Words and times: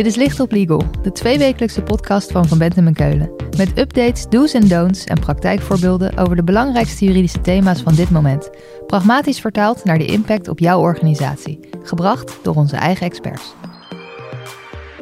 Dit 0.00 0.08
is 0.08 0.16
Licht 0.16 0.40
op 0.40 0.52
Legal, 0.52 0.82
de 1.02 1.12
tweewekelijkse 1.12 1.82
podcast 1.82 2.32
van 2.32 2.46
Van 2.46 2.58
Bentem 2.58 2.86
en 2.86 2.94
Keulen. 2.94 3.30
Met 3.56 3.78
updates, 3.78 4.28
do's 4.28 4.54
en 4.54 4.68
don'ts 4.68 5.04
en 5.04 5.20
praktijkvoorbeelden 5.20 6.16
over 6.16 6.36
de 6.36 6.44
belangrijkste 6.44 7.04
juridische 7.04 7.40
thema's 7.40 7.82
van 7.82 7.94
dit 7.94 8.10
moment. 8.10 8.50
Pragmatisch 8.86 9.40
vertaald 9.40 9.84
naar 9.84 9.98
de 9.98 10.04
impact 10.04 10.48
op 10.48 10.58
jouw 10.58 10.80
organisatie. 10.80 11.60
Gebracht 11.82 12.38
door 12.42 12.54
onze 12.54 12.76
eigen 12.76 13.06
experts. 13.06 13.54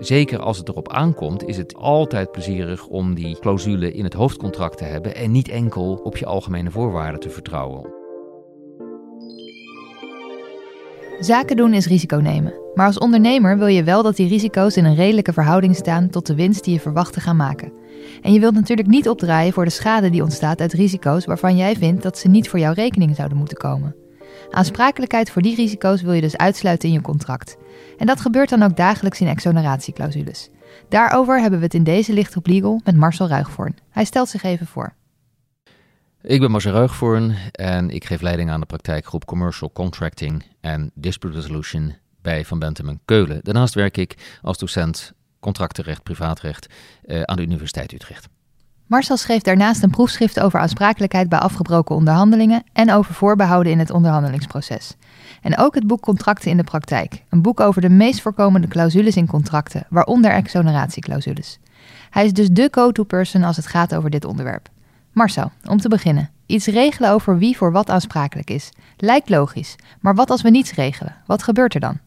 Zeker 0.01 0.39
als 0.39 0.59
het 0.59 0.69
erop 0.69 0.93
aankomt, 0.93 1.45
is 1.45 1.57
het 1.57 1.75
altijd 1.75 2.33
plezierig 2.33 2.87
om 2.87 3.15
die 3.15 3.39
clausule 3.39 3.93
in 3.93 4.05
het 4.05 4.15
hoofdcontract 4.15 4.79
te 4.79 4.85
hebben 4.85 5.15
en 5.15 5.31
niet 5.31 5.49
enkel 5.49 6.01
op 6.03 6.17
je 6.17 6.27
algemene 6.27 6.71
voorwaarden 6.71 7.21
te 7.21 7.31
vertrouwen. 7.31 7.98
Zaken 11.21 11.57
doen 11.57 11.75
is 11.75 11.87
risico 11.87 12.17
nemen. 12.17 12.53
Maar 12.75 12.87
als 12.87 12.99
ondernemer 12.99 13.59
wil 13.59 13.67
je 13.67 13.83
wel 13.83 14.03
dat 14.03 14.17
die 14.17 14.29
risico's 14.29 14.77
in 14.77 14.85
een 14.85 14.95
redelijke 14.95 15.33
verhouding 15.33 15.77
staan 15.77 16.11
tot 16.11 16.27
de 16.27 16.35
winst 16.35 16.65
die 16.65 16.75
je 16.75 16.81
verwacht 16.81 17.13
te 17.13 17.21
gaan 17.21 17.37
maken. 17.37 17.73
En 18.23 18.33
je 18.33 18.41
wilt 18.41 18.55
natuurlijk 18.55 18.89
niet 18.89 19.09
opdraaien 19.09 19.53
voor 19.53 19.65
de 19.65 19.71
schade 19.71 20.11
die 20.11 20.23
ontstaat 20.23 20.61
uit 20.61 20.73
risico's 20.73 21.25
waarvan 21.25 21.57
jij 21.57 21.77
vindt 21.77 22.03
dat 22.03 22.19
ze 22.19 22.29
niet 22.29 22.49
voor 22.49 22.59
jouw 22.59 22.73
rekening 22.73 23.17
zouden 23.17 23.39
moeten 23.39 23.57
komen. 23.57 23.95
Aansprakelijkheid 24.51 25.31
voor 25.31 25.43
die 25.43 25.55
risico's 25.55 26.03
wil 26.03 26.13
je 26.13 26.21
dus 26.21 26.37
uitsluiten 26.37 26.89
in 26.89 26.95
je 26.95 27.01
contract. 27.01 27.57
En 27.97 28.07
dat 28.07 28.21
gebeurt 28.21 28.49
dan 28.49 28.63
ook 28.63 28.77
dagelijks 28.77 29.21
in 29.21 29.29
exoneratieclausules. 29.29 30.51
Daarover 30.89 31.41
hebben 31.41 31.59
we 31.59 31.65
het 31.65 31.75
in 31.75 31.85
deze 31.85 32.13
Licht 32.13 32.37
op 32.37 32.47
Legal 32.47 32.81
met 32.85 32.97
Marcel 32.97 33.29
Ruigvoorn. 33.29 33.77
Hij 33.91 34.05
stelt 34.05 34.29
zich 34.29 34.43
even 34.43 34.67
voor. 34.67 34.95
Ik 36.29 36.41
ben 36.41 36.51
Marcel 36.51 36.73
Ruigvoorn 36.73 37.35
en 37.53 37.91
ik 37.91 38.05
geef 38.05 38.21
leiding 38.21 38.51
aan 38.51 38.61
de 38.61 38.67
praktijkgroep 38.67 39.25
Commercial 39.25 39.73
Contracting 39.73 40.45
en 40.61 40.91
Dispute 40.95 41.35
Resolution 41.35 41.95
bij 42.23 42.45
Van 42.45 42.59
Bentem 42.59 42.89
en 42.89 43.01
Keulen. 43.05 43.41
Daarnaast 43.43 43.75
werk 43.75 43.97
ik 43.97 44.39
als 44.43 44.59
docent 44.59 45.13
contractenrecht, 45.41 46.03
privaatrecht 46.03 46.67
uh, 47.07 47.23
aan 47.23 47.37
de 47.37 47.43
Universiteit 47.43 47.93
Utrecht. 47.93 48.29
Marcel 48.87 49.17
schreef 49.17 49.43
daarnaast 49.43 49.83
een 49.83 49.91
proefschrift 49.91 50.41
over 50.41 50.61
aansprakelijkheid 50.61 51.29
bij 51.29 51.39
afgebroken 51.39 51.95
onderhandelingen 51.95 52.65
en 52.73 52.93
over 52.93 53.15
voorbehouden 53.15 53.73
in 53.73 53.79
het 53.79 53.91
onderhandelingsproces. 53.91 54.97
En 55.43 55.59
ook 55.59 55.75
het 55.75 55.87
boek 55.87 56.01
Contracten 56.01 56.51
in 56.51 56.57
de 56.57 56.65
praktijk, 56.65 57.23
een 57.29 57.43
boek 57.43 57.61
over 57.61 57.81
de 57.81 57.91
meest 57.91 58.21
voorkomende 58.21 58.69
clausules 58.69 59.17
in 59.17 59.27
contracten, 59.27 59.87
waaronder 59.91 60.31
exoneratieclausules. 60.31 61.59
Hij 62.11 62.25
is 62.25 62.33
dus 62.33 62.49
de 62.49 62.69
go-to 62.71 63.05
person 63.05 63.43
als 63.43 63.57
het 63.57 63.67
gaat 63.67 63.95
over 63.95 64.11
dit 64.11 64.25
onderwerp. 64.25 64.69
Marcel, 65.13 65.53
om 65.69 65.79
te 65.79 65.89
beginnen. 65.89 66.31
Iets 66.47 66.67
regelen 66.67 67.11
over 67.11 67.39
wie 67.39 67.57
voor 67.57 67.73
wat 67.73 67.91
aansprakelijk 67.91 68.51
is. 68.51 68.71
Lijkt 68.97 69.29
logisch, 69.29 69.77
maar 70.01 70.15
wat 70.15 70.31
als 70.31 70.43
we 70.43 70.51
niets 70.51 70.73
regelen? 70.73 71.17
Wat 71.27 71.43
gebeurt 71.43 71.75
er 71.75 71.81
dan? 71.81 71.99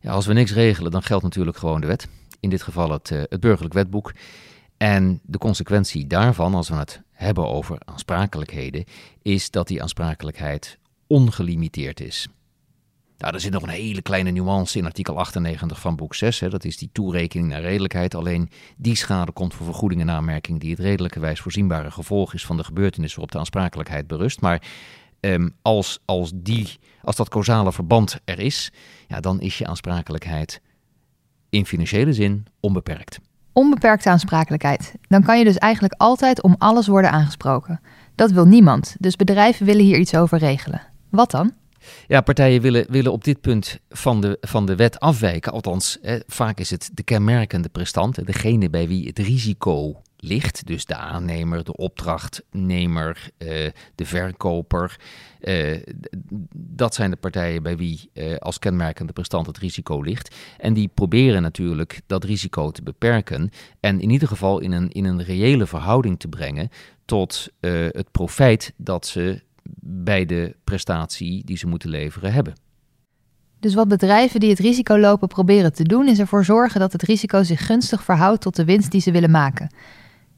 Ja, 0.00 0.10
als 0.10 0.26
we 0.26 0.32
niks 0.32 0.52
regelen, 0.52 0.90
dan 0.90 1.02
geldt 1.02 1.24
natuurlijk 1.24 1.56
gewoon 1.56 1.80
de 1.80 1.86
wet. 1.86 2.08
In 2.40 2.50
dit 2.50 2.62
geval 2.62 2.90
het, 2.90 3.10
uh, 3.10 3.22
het 3.28 3.40
burgerlijk 3.40 3.74
wetboek. 3.74 4.12
En 4.76 5.20
de 5.22 5.38
consequentie 5.38 6.06
daarvan, 6.06 6.54
als 6.54 6.68
we 6.68 6.74
het 6.74 7.02
hebben 7.12 7.48
over 7.48 7.78
aansprakelijkheden, 7.84 8.84
is 9.22 9.50
dat 9.50 9.68
die 9.68 9.82
aansprakelijkheid 9.82 10.78
ongelimiteerd 11.06 12.00
is. 12.00 12.28
Nou, 13.24 13.36
er 13.36 13.42
zit 13.42 13.52
nog 13.52 13.62
een 13.62 13.68
hele 13.68 14.02
kleine 14.02 14.30
nuance 14.30 14.78
in 14.78 14.84
artikel 14.84 15.18
98 15.18 15.80
van 15.80 15.96
boek 15.96 16.14
6. 16.14 16.40
Hè. 16.40 16.48
Dat 16.48 16.64
is 16.64 16.76
die 16.76 16.90
toerekening 16.92 17.48
naar 17.48 17.60
redelijkheid. 17.60 18.14
Alleen 18.14 18.50
die 18.76 18.96
schade 18.96 19.32
komt 19.32 19.54
voor 19.54 19.66
vergoeding 19.66 20.00
en 20.00 20.10
aanmerking 20.10 20.60
die 20.60 20.70
het 20.70 20.78
redelijkerwijs 20.78 21.40
voorzienbare 21.40 21.90
gevolg 21.90 22.34
is 22.34 22.46
van 22.46 22.56
de 22.56 22.64
gebeurtenis 22.64 23.10
waarop 23.10 23.32
de 23.32 23.38
aansprakelijkheid 23.38 24.06
berust. 24.06 24.40
Maar 24.40 24.62
um, 25.20 25.54
als, 25.62 25.98
als, 26.04 26.32
die, 26.34 26.78
als 27.02 27.16
dat 27.16 27.28
causale 27.28 27.72
verband 27.72 28.18
er 28.24 28.38
is, 28.38 28.72
ja, 29.08 29.20
dan 29.20 29.40
is 29.40 29.58
je 29.58 29.66
aansprakelijkheid 29.66 30.60
in 31.50 31.66
financiële 31.66 32.12
zin 32.12 32.46
onbeperkt. 32.60 33.18
Onbeperkte 33.52 34.10
aansprakelijkheid. 34.10 34.94
Dan 35.08 35.22
kan 35.22 35.38
je 35.38 35.44
dus 35.44 35.58
eigenlijk 35.58 35.94
altijd 35.96 36.42
om 36.42 36.54
alles 36.58 36.86
worden 36.86 37.10
aangesproken. 37.10 37.80
Dat 38.14 38.30
wil 38.30 38.46
niemand, 38.46 38.96
dus 38.98 39.16
bedrijven 39.16 39.66
willen 39.66 39.84
hier 39.84 39.98
iets 39.98 40.16
over 40.16 40.38
regelen. 40.38 40.82
Wat 41.10 41.30
dan? 41.30 41.52
Ja, 42.06 42.20
partijen 42.20 42.60
willen, 42.60 42.86
willen 42.88 43.12
op 43.12 43.24
dit 43.24 43.40
punt 43.40 43.78
van 43.88 44.20
de, 44.20 44.38
van 44.40 44.66
de 44.66 44.76
wet 44.76 45.00
afwijken. 45.00 45.52
Althans, 45.52 45.98
hè, 46.02 46.18
vaak 46.26 46.58
is 46.58 46.70
het 46.70 46.90
de 46.94 47.02
kenmerkende 47.02 47.68
prestant, 47.68 48.26
degene 48.26 48.70
bij 48.70 48.88
wie 48.88 49.06
het 49.06 49.18
risico 49.18 50.02
ligt. 50.24 50.66
Dus 50.66 50.84
de 50.84 50.96
aannemer, 50.96 51.64
de 51.64 51.76
opdrachtnemer, 51.76 53.30
uh, 53.38 53.48
de 53.94 54.04
verkoper. 54.04 54.96
Uh, 55.40 55.76
dat 56.56 56.94
zijn 56.94 57.10
de 57.10 57.16
partijen 57.16 57.62
bij 57.62 57.76
wie 57.76 58.10
uh, 58.14 58.36
als 58.36 58.58
kenmerkende 58.58 59.12
prestant 59.12 59.46
het 59.46 59.58
risico 59.58 60.00
ligt. 60.00 60.34
En 60.58 60.74
die 60.74 60.88
proberen 60.94 61.42
natuurlijk 61.42 62.00
dat 62.06 62.24
risico 62.24 62.70
te 62.70 62.82
beperken. 62.82 63.50
En 63.80 64.00
in 64.00 64.10
ieder 64.10 64.28
geval 64.28 64.60
in 64.60 64.72
een, 64.72 64.90
in 64.90 65.04
een 65.04 65.22
reële 65.22 65.66
verhouding 65.66 66.20
te 66.20 66.28
brengen 66.28 66.68
tot 67.04 67.48
het 67.60 68.10
profijt 68.10 68.72
dat 68.76 69.06
ze 69.06 69.42
bij 69.86 70.26
de 70.26 70.56
prestatie 70.64 71.44
die 71.44 71.56
ze 71.56 71.66
moeten 71.66 71.90
leveren 71.90 72.32
hebben. 72.32 72.54
Dus 73.60 73.74
wat 73.74 73.88
bedrijven 73.88 74.40
die 74.40 74.50
het 74.50 74.58
risico 74.58 74.98
lopen 74.98 75.28
proberen 75.28 75.72
te 75.72 75.82
doen, 75.82 76.08
is 76.08 76.18
ervoor 76.18 76.44
zorgen 76.44 76.80
dat 76.80 76.92
het 76.92 77.02
risico 77.02 77.42
zich 77.42 77.66
gunstig 77.66 78.02
verhoudt 78.02 78.40
tot 78.40 78.56
de 78.56 78.64
winst 78.64 78.90
die 78.90 79.00
ze 79.00 79.10
willen 79.10 79.30
maken. 79.30 79.74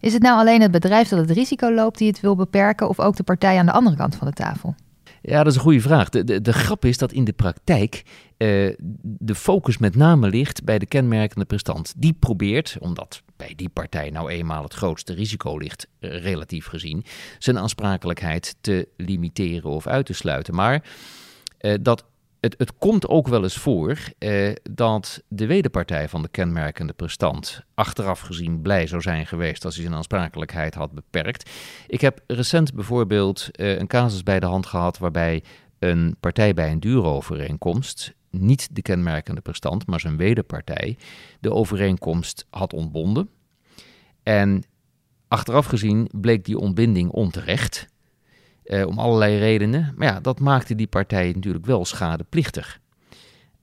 Is 0.00 0.12
het 0.12 0.22
nou 0.22 0.38
alleen 0.38 0.60
het 0.60 0.70
bedrijf 0.70 1.08
dat 1.08 1.18
het 1.18 1.30
risico 1.30 1.72
loopt 1.72 1.98
die 1.98 2.08
het 2.08 2.20
wil 2.20 2.36
beperken, 2.36 2.88
of 2.88 3.00
ook 3.00 3.16
de 3.16 3.22
partij 3.22 3.58
aan 3.58 3.66
de 3.66 3.72
andere 3.72 3.96
kant 3.96 4.14
van 4.14 4.26
de 4.26 4.32
tafel? 4.32 4.74
Ja, 5.22 5.36
dat 5.38 5.46
is 5.46 5.54
een 5.54 5.64
goede 5.64 5.80
vraag. 5.80 6.08
De, 6.08 6.24
de, 6.24 6.40
de 6.40 6.52
grap 6.52 6.84
is 6.84 6.98
dat 6.98 7.12
in 7.12 7.24
de 7.24 7.32
praktijk 7.32 8.02
uh, 8.38 8.74
de 9.00 9.34
focus 9.34 9.78
met 9.78 9.96
name 9.96 10.28
ligt 10.28 10.64
bij 10.64 10.78
de 10.78 10.86
kenmerkende 10.86 11.44
prestant. 11.44 11.94
Die 11.96 12.12
probeert, 12.12 12.76
omdat 12.80 13.22
bij 13.36 13.52
die 13.56 13.68
partij 13.68 14.10
nou 14.10 14.30
eenmaal 14.30 14.62
het 14.62 14.74
grootste 14.74 15.14
risico 15.14 15.56
ligt, 15.56 15.86
uh, 16.00 16.22
relatief 16.22 16.66
gezien, 16.66 17.04
zijn 17.38 17.58
aansprakelijkheid 17.58 18.56
te 18.60 18.88
limiteren 18.96 19.70
of 19.70 19.86
uit 19.86 20.06
te 20.06 20.12
sluiten. 20.12 20.54
Maar 20.54 20.84
uh, 21.60 21.74
dat 21.80 22.04
het, 22.40 22.54
het, 22.58 22.78
komt 22.78 23.08
ook 23.08 23.28
wel 23.28 23.42
eens 23.42 23.56
voor 23.56 23.98
eh, 24.18 24.52
dat 24.70 25.22
de 25.28 25.46
wederpartij 25.46 26.08
van 26.08 26.22
de 26.22 26.28
kenmerkende 26.28 26.92
prestant 26.92 27.62
achteraf 27.74 28.20
gezien 28.20 28.62
blij 28.62 28.86
zou 28.86 29.02
zijn 29.02 29.26
geweest 29.26 29.64
als 29.64 29.74
hij 29.74 29.84
zijn 29.84 29.96
aansprakelijkheid 29.96 30.74
had 30.74 30.92
beperkt. 30.92 31.50
Ik 31.86 32.00
heb 32.00 32.20
recent 32.26 32.74
bijvoorbeeld 32.74 33.48
eh, 33.50 33.78
een 33.78 33.86
casus 33.86 34.22
bij 34.22 34.40
de 34.40 34.46
hand 34.46 34.66
gehad 34.66 34.98
waarbij 34.98 35.42
een 35.78 36.16
partij 36.20 36.54
bij 36.54 36.70
een 36.70 36.80
duurovereenkomst, 36.80 38.14
niet 38.40 38.68
de 38.72 38.82
kenmerkende 38.82 39.40
prestant, 39.40 39.86
maar 39.86 40.00
zijn 40.00 40.16
wederpartij, 40.16 40.96
de 41.40 41.52
overeenkomst 41.52 42.46
had 42.50 42.72
ontbonden. 42.72 43.28
En 44.22 44.64
achteraf 45.28 45.66
gezien 45.66 46.08
bleek 46.12 46.44
die 46.44 46.58
ontbinding 46.58 47.10
onterecht. 47.10 47.88
Eh, 48.66 48.86
om 48.86 48.98
allerlei 48.98 49.38
redenen. 49.38 49.92
Maar 49.96 50.08
ja, 50.08 50.20
dat 50.20 50.40
maakte 50.40 50.74
die 50.74 50.86
partij 50.86 51.32
natuurlijk 51.34 51.66
wel 51.66 51.84
schadeplichtig. 51.84 52.80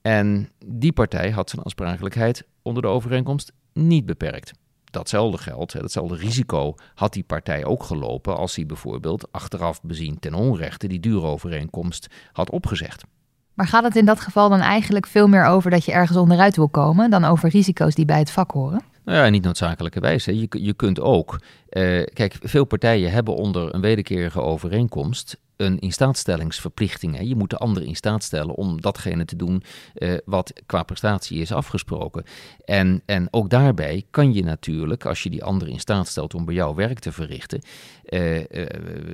En 0.02 0.50
die 0.66 0.92
partij 0.92 1.30
had 1.30 1.50
zijn 1.50 1.64
aansprakelijkheid 1.64 2.46
onder 2.62 2.82
de 2.82 2.88
overeenkomst 2.88 3.52
niet 3.72 4.06
beperkt. 4.06 4.52
Datzelfde 4.84 5.38
geld, 5.38 5.72
datzelfde 5.72 6.16
risico 6.16 6.74
had 6.94 7.12
die 7.12 7.22
partij 7.22 7.64
ook 7.64 7.82
gelopen 7.82 8.36
als 8.36 8.56
hij 8.56 8.66
bijvoorbeeld 8.66 9.32
achteraf 9.32 9.82
bezien 9.82 10.18
ten 10.18 10.34
onrechte 10.34 10.86
die 10.86 11.00
duurovereenkomst 11.00 12.06
had 12.32 12.50
opgezegd. 12.50 13.04
Maar 13.54 13.66
gaat 13.66 13.84
het 13.84 13.96
in 13.96 14.04
dat 14.04 14.20
geval 14.20 14.48
dan 14.48 14.60
eigenlijk 14.60 15.06
veel 15.06 15.28
meer 15.28 15.44
over 15.44 15.70
dat 15.70 15.84
je 15.84 15.92
ergens 15.92 16.18
onderuit 16.18 16.56
wil 16.56 16.68
komen 16.68 17.10
dan 17.10 17.24
over 17.24 17.48
risico's 17.48 17.94
die 17.94 18.04
bij 18.04 18.18
het 18.18 18.30
vak 18.30 18.50
horen? 18.50 18.82
Nou 19.04 19.18
ja, 19.18 19.28
niet 19.28 19.44
noodzakelijkerwijs. 19.44 20.24
Je, 20.24 20.46
je 20.50 20.74
kunt 20.74 21.00
ook. 21.00 21.40
Uh, 21.74 22.02
kijk, 22.12 22.36
veel 22.40 22.64
partijen 22.64 23.10
hebben 23.10 23.34
onder 23.34 23.74
een 23.74 23.80
wederkerige 23.80 24.40
overeenkomst 24.40 25.38
een 25.56 25.78
instaatstellingsverplichting. 25.78 27.16
Hè. 27.16 27.22
Je 27.22 27.36
moet 27.36 27.50
de 27.50 27.56
ander 27.56 27.82
in 27.82 27.96
staat 27.96 28.22
stellen 28.22 28.54
om 28.54 28.80
datgene 28.80 29.24
te 29.24 29.36
doen 29.36 29.62
uh, 29.94 30.14
wat 30.24 30.52
qua 30.66 30.82
prestatie 30.82 31.40
is 31.40 31.52
afgesproken. 31.52 32.24
En, 32.64 33.02
en 33.06 33.28
ook 33.30 33.50
daarbij 33.50 34.04
kan 34.10 34.32
je 34.32 34.44
natuurlijk, 34.44 35.06
als 35.06 35.22
je 35.22 35.30
die 35.30 35.44
ander 35.44 35.68
in 35.68 35.80
staat 35.80 36.08
stelt 36.08 36.34
om 36.34 36.44
bij 36.44 36.54
jou 36.54 36.74
werk 36.74 36.98
te 36.98 37.12
verrichten, 37.12 37.62
uh, 38.08 38.40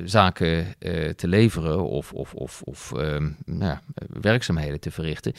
zaken 0.05 0.75
te 1.17 1.29
leveren 1.29 1.85
of, 1.85 2.13
of, 2.13 2.35
of, 2.35 2.63
of 2.63 2.93
ehm, 2.93 3.31
nou, 3.45 3.79
werkzaamheden 4.21 4.81
te 4.81 4.91
verrichten, 4.91 5.33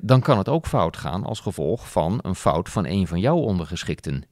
dan 0.00 0.20
kan 0.20 0.38
het 0.38 0.48
ook 0.48 0.66
fout 0.66 0.96
gaan 0.96 1.24
als 1.24 1.40
gevolg 1.40 1.90
van 1.90 2.18
een 2.22 2.34
fout 2.34 2.68
van 2.68 2.86
een 2.86 3.06
van 3.06 3.20
jouw 3.20 3.36
ondergeschikten. 3.36 4.24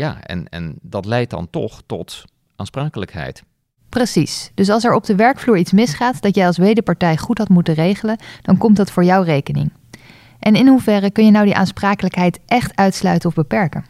Ja, 0.00 0.20
en, 0.20 0.48
en 0.48 0.78
dat 0.82 1.04
leidt 1.04 1.30
dan 1.30 1.50
toch 1.50 1.82
tot 1.86 2.24
aansprakelijkheid. 2.56 3.42
Precies. 3.88 4.50
Dus 4.54 4.70
als 4.70 4.84
er 4.84 4.94
op 4.94 5.04
de 5.04 5.14
werkvloer 5.14 5.58
iets 5.58 5.72
misgaat 5.72 6.22
dat 6.22 6.34
jij 6.34 6.46
als 6.46 6.58
wederpartij 6.58 7.16
goed 7.16 7.38
had 7.38 7.48
moeten 7.48 7.74
regelen, 7.74 8.18
dan 8.42 8.58
komt 8.58 8.76
dat 8.76 8.90
voor 8.90 9.04
jouw 9.04 9.22
rekening. 9.22 9.72
En 10.38 10.54
in 10.54 10.68
hoeverre 10.68 11.10
kun 11.10 11.24
je 11.24 11.30
nou 11.30 11.44
die 11.44 11.54
aansprakelijkheid 11.54 12.40
echt 12.46 12.76
uitsluiten 12.76 13.28
of 13.28 13.34
beperken? 13.34 13.84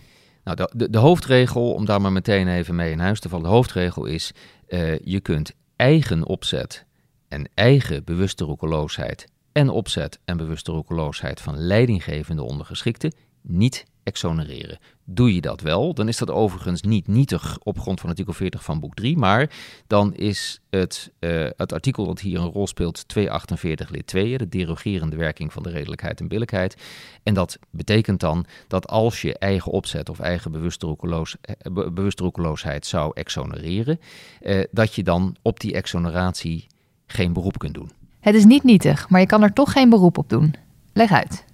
Nou, 0.44 0.56
de, 0.56 0.70
de, 0.74 0.90
de 0.90 0.98
hoofdregel, 0.98 1.72
om 1.72 1.84
daar 1.84 2.00
maar 2.00 2.12
meteen 2.12 2.48
even 2.48 2.74
mee 2.74 2.90
in 2.90 2.98
huis 2.98 3.20
te 3.20 3.28
vallen, 3.28 3.44
de 3.44 3.50
hoofdregel 3.50 4.06
is: 4.06 4.32
uh, 4.68 4.98
je 4.98 5.20
kunt 5.20 5.52
eigen 5.76 6.26
opzet 6.26 6.84
en 7.28 7.48
eigen 7.54 8.04
bewuste 8.04 8.44
roekeloosheid 8.44 9.26
en 9.52 9.68
opzet 9.68 10.18
en 10.24 10.36
bewuste 10.36 10.72
roekeloosheid 10.72 11.40
van 11.40 11.58
leidinggevende 11.58 12.42
ondergeschikte 12.42 13.12
niet 13.42 13.84
exonereren. 14.02 14.78
Doe 15.04 15.34
je 15.34 15.40
dat 15.40 15.60
wel, 15.60 15.94
dan 15.94 16.08
is 16.08 16.18
dat 16.18 16.30
overigens 16.30 16.82
niet 16.82 17.06
nietig 17.06 17.58
op 17.62 17.80
grond 17.80 18.00
van 18.00 18.08
artikel 18.08 18.32
40 18.32 18.64
van 18.64 18.80
boek 18.80 18.94
3, 18.94 19.16
maar 19.16 19.50
dan 19.86 20.14
is 20.14 20.60
het, 20.70 21.12
uh, 21.20 21.48
het 21.56 21.72
artikel 21.72 22.06
dat 22.06 22.20
hier 22.20 22.40
een 22.40 22.50
rol 22.50 22.66
speelt 22.66 23.08
248 23.08 23.90
lid 23.90 24.06
2, 24.06 24.38
de 24.38 24.48
derogerende 24.48 25.16
werking 25.16 25.52
van 25.52 25.62
de 25.62 25.70
redelijkheid 25.70 26.20
en 26.20 26.28
billijkheid. 26.28 26.76
En 27.22 27.34
dat 27.34 27.58
betekent 27.70 28.20
dan 28.20 28.46
dat 28.68 28.88
als 28.88 29.22
je 29.22 29.38
eigen 29.38 29.72
opzet 29.72 30.08
of 30.08 30.18
eigen 30.18 30.50
bewuste, 30.50 30.96
eh, 31.40 32.08
roekeloosheid 32.16 32.86
zou 32.86 33.10
exonereren, 33.14 34.00
uh, 34.42 34.64
dat 34.70 34.94
je 34.94 35.02
dan 35.02 35.36
op 35.42 35.60
die 35.60 35.72
exoneratie 35.72 36.66
geen 37.06 37.32
beroep 37.32 37.58
kunt 37.58 37.74
doen. 37.74 37.90
Het 38.20 38.34
is 38.34 38.44
niet 38.44 38.62
nietig, 38.62 39.08
maar 39.08 39.20
je 39.20 39.26
kan 39.26 39.42
er 39.42 39.52
toch 39.52 39.72
geen 39.72 39.90
beroep 39.90 40.18
op 40.18 40.28
doen. 40.28 40.54
Leg 40.92 41.10
uit. 41.10 41.48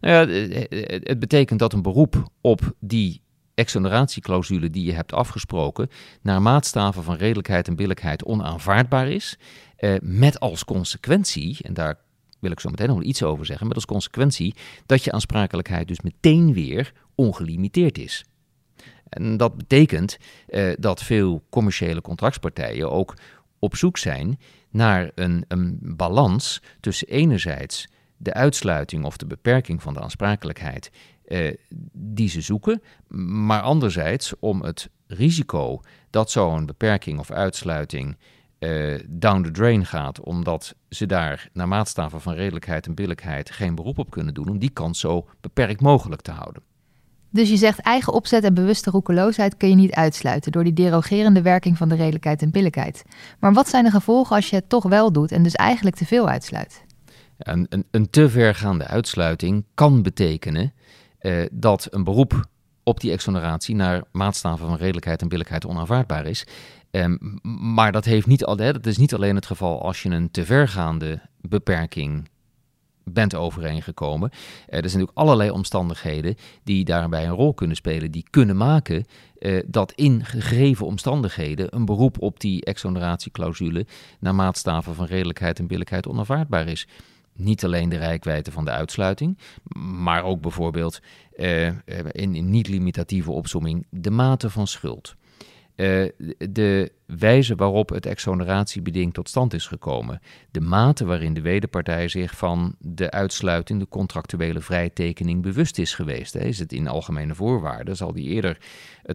Nou 0.00 0.30
ja, 0.30 0.48
het 1.02 1.18
betekent 1.18 1.58
dat 1.58 1.72
een 1.72 1.82
beroep 1.82 2.30
op 2.40 2.74
die 2.78 3.22
exoneratieclausule 3.54 4.70
die 4.70 4.84
je 4.84 4.92
hebt 4.92 5.12
afgesproken, 5.12 5.88
naar 6.22 6.42
maatstaven 6.42 7.02
van 7.02 7.16
redelijkheid 7.16 7.68
en 7.68 7.76
billijkheid 7.76 8.24
onaanvaardbaar 8.24 9.08
is. 9.08 9.38
Eh, 9.76 9.94
met 10.00 10.40
als 10.40 10.64
consequentie, 10.64 11.58
en 11.62 11.74
daar 11.74 11.98
wil 12.38 12.50
ik 12.50 12.60
zo 12.60 12.70
meteen 12.70 12.88
nog 12.88 13.02
iets 13.02 13.22
over 13.22 13.46
zeggen, 13.46 13.66
met 13.66 13.76
als 13.76 13.86
consequentie 13.86 14.54
dat 14.86 15.04
je 15.04 15.12
aansprakelijkheid 15.12 15.88
dus 15.88 16.00
meteen 16.00 16.52
weer 16.52 16.92
ongelimiteerd 17.14 17.98
is. 17.98 18.24
En 19.08 19.36
dat 19.36 19.56
betekent 19.56 20.18
eh, 20.46 20.72
dat 20.78 21.02
veel 21.02 21.44
commerciële 21.50 22.00
contractspartijen 22.00 22.90
ook 22.90 23.14
op 23.58 23.76
zoek 23.76 23.98
zijn 23.98 24.38
naar 24.70 25.10
een, 25.14 25.44
een 25.48 25.78
balans 25.82 26.62
tussen 26.80 27.08
enerzijds 27.08 27.88
de 28.22 28.34
uitsluiting 28.34 29.04
of 29.04 29.16
de 29.16 29.26
beperking 29.26 29.82
van 29.82 29.94
de 29.94 30.00
aansprakelijkheid 30.00 30.90
eh, 31.24 31.54
die 31.92 32.28
ze 32.28 32.40
zoeken, 32.40 32.82
maar 33.46 33.60
anderzijds 33.60 34.32
om 34.38 34.62
het 34.62 34.90
risico 35.06 35.80
dat 36.10 36.30
zo'n 36.30 36.66
beperking 36.66 37.18
of 37.18 37.30
uitsluiting 37.30 38.16
uh, 38.58 38.98
down 39.08 39.42
the 39.42 39.50
drain 39.50 39.86
gaat, 39.86 40.20
omdat 40.20 40.74
ze 40.88 41.06
daar 41.06 41.48
naar 41.52 41.68
maatstaven 41.68 42.20
van 42.20 42.34
redelijkheid 42.34 42.86
en 42.86 42.94
billijkheid 42.94 43.50
geen 43.50 43.74
beroep 43.74 43.98
op 43.98 44.10
kunnen 44.10 44.34
doen, 44.34 44.48
om 44.48 44.58
die 44.58 44.70
kans 44.70 45.00
zo 45.00 45.28
beperkt 45.40 45.80
mogelijk 45.80 46.20
te 46.20 46.30
houden. 46.30 46.62
Dus 47.30 47.48
je 47.48 47.56
zegt 47.56 47.80
eigen 47.80 48.12
opzet 48.12 48.44
en 48.44 48.54
bewuste 48.54 48.90
roekeloosheid 48.90 49.56
kun 49.56 49.68
je 49.68 49.74
niet 49.74 49.94
uitsluiten 49.94 50.52
door 50.52 50.64
die 50.64 50.72
derogerende 50.72 51.42
werking 51.42 51.76
van 51.76 51.88
de 51.88 51.94
redelijkheid 51.94 52.42
en 52.42 52.50
billijkheid. 52.50 53.04
Maar 53.38 53.52
wat 53.52 53.68
zijn 53.68 53.84
de 53.84 53.90
gevolgen 53.90 54.36
als 54.36 54.50
je 54.50 54.56
het 54.56 54.68
toch 54.68 54.84
wel 54.84 55.12
doet 55.12 55.32
en 55.32 55.42
dus 55.42 55.54
eigenlijk 55.54 55.96
te 55.96 56.06
veel 56.06 56.28
uitsluit? 56.28 56.88
Een, 57.40 57.84
een, 57.90 58.10
te 58.10 58.28
vergaande 58.28 58.86
uitsluiting 58.86 59.64
kan 59.74 60.02
betekenen 60.02 60.72
uh, 61.20 61.46
dat 61.52 61.86
een 61.90 62.04
beroep 62.04 62.48
op 62.82 63.00
die 63.00 63.10
exoneratie 63.10 63.74
naar 63.74 64.02
maatstaven 64.12 64.66
van 64.66 64.76
redelijkheid 64.76 65.22
en 65.22 65.28
billijkheid 65.28 65.66
onaanvaardbaar 65.66 66.26
is. 66.26 66.46
Um, 66.90 67.38
maar 67.74 67.92
dat, 67.92 68.04
heeft 68.04 68.26
niet, 68.26 68.40
dat 68.56 68.86
is 68.86 68.96
niet 68.96 69.14
alleen 69.14 69.34
het 69.34 69.46
geval 69.46 69.82
als 69.82 70.02
je 70.02 70.08
een 70.08 70.30
te 70.30 70.44
vergaande 70.44 71.20
beperking 71.40 72.28
bent 73.04 73.34
overeengekomen. 73.34 74.30
Uh, 74.32 74.38
er 74.66 74.66
zijn 74.68 74.82
natuurlijk 74.82 75.18
allerlei 75.18 75.50
omstandigheden 75.50 76.36
die 76.64 76.84
daarbij 76.84 77.24
een 77.24 77.34
rol 77.34 77.54
kunnen 77.54 77.76
spelen, 77.76 78.10
die 78.10 78.26
kunnen 78.30 78.56
maken 78.56 79.04
uh, 79.38 79.62
dat 79.66 79.92
in 79.92 80.24
gegeven 80.24 80.86
omstandigheden 80.86 81.76
een 81.76 81.84
beroep 81.84 82.20
op 82.20 82.40
die 82.40 82.64
exoneratieclausule 82.64 83.86
naar 84.20 84.34
maatstaven 84.34 84.94
van 84.94 85.06
redelijkheid 85.06 85.58
en 85.58 85.66
billijkheid 85.66 86.06
onaanvaardbaar 86.06 86.68
is 86.68 86.86
niet 87.32 87.64
alleen 87.64 87.88
de 87.88 87.96
rijkwijde 87.96 88.50
van 88.50 88.64
de 88.64 88.70
uitsluiting, 88.70 89.38
maar 89.78 90.24
ook 90.24 90.40
bijvoorbeeld 90.40 91.00
uh, 91.36 91.66
in, 91.66 92.34
in 92.34 92.50
niet-limitatieve 92.50 93.30
opsomming 93.30 93.86
de 93.90 94.10
mate 94.10 94.50
van 94.50 94.66
schuld. 94.66 95.14
Uh, 95.76 96.08
de 96.38 96.92
wijze 97.18 97.54
waarop 97.54 97.88
het 97.88 98.06
exoneratiebeding 98.06 99.14
tot 99.14 99.28
stand 99.28 99.54
is 99.54 99.66
gekomen, 99.66 100.20
de 100.50 100.60
mate 100.60 101.04
waarin 101.04 101.34
de 101.34 101.40
wederpartij 101.40 102.08
zich 102.08 102.36
van 102.36 102.74
de 102.78 103.10
uitsluiting, 103.10 103.80
de 103.80 103.88
contractuele 103.88 104.60
vrijtekening 104.60 105.42
bewust 105.42 105.78
is 105.78 105.94
geweest. 105.94 106.34
Is 106.34 106.58
het 106.58 106.72
in 106.72 106.88
algemene 106.88 107.34
voorwaarden, 107.34 107.96
zal 107.96 108.12
die 108.12 108.28
eerder 108.28 108.58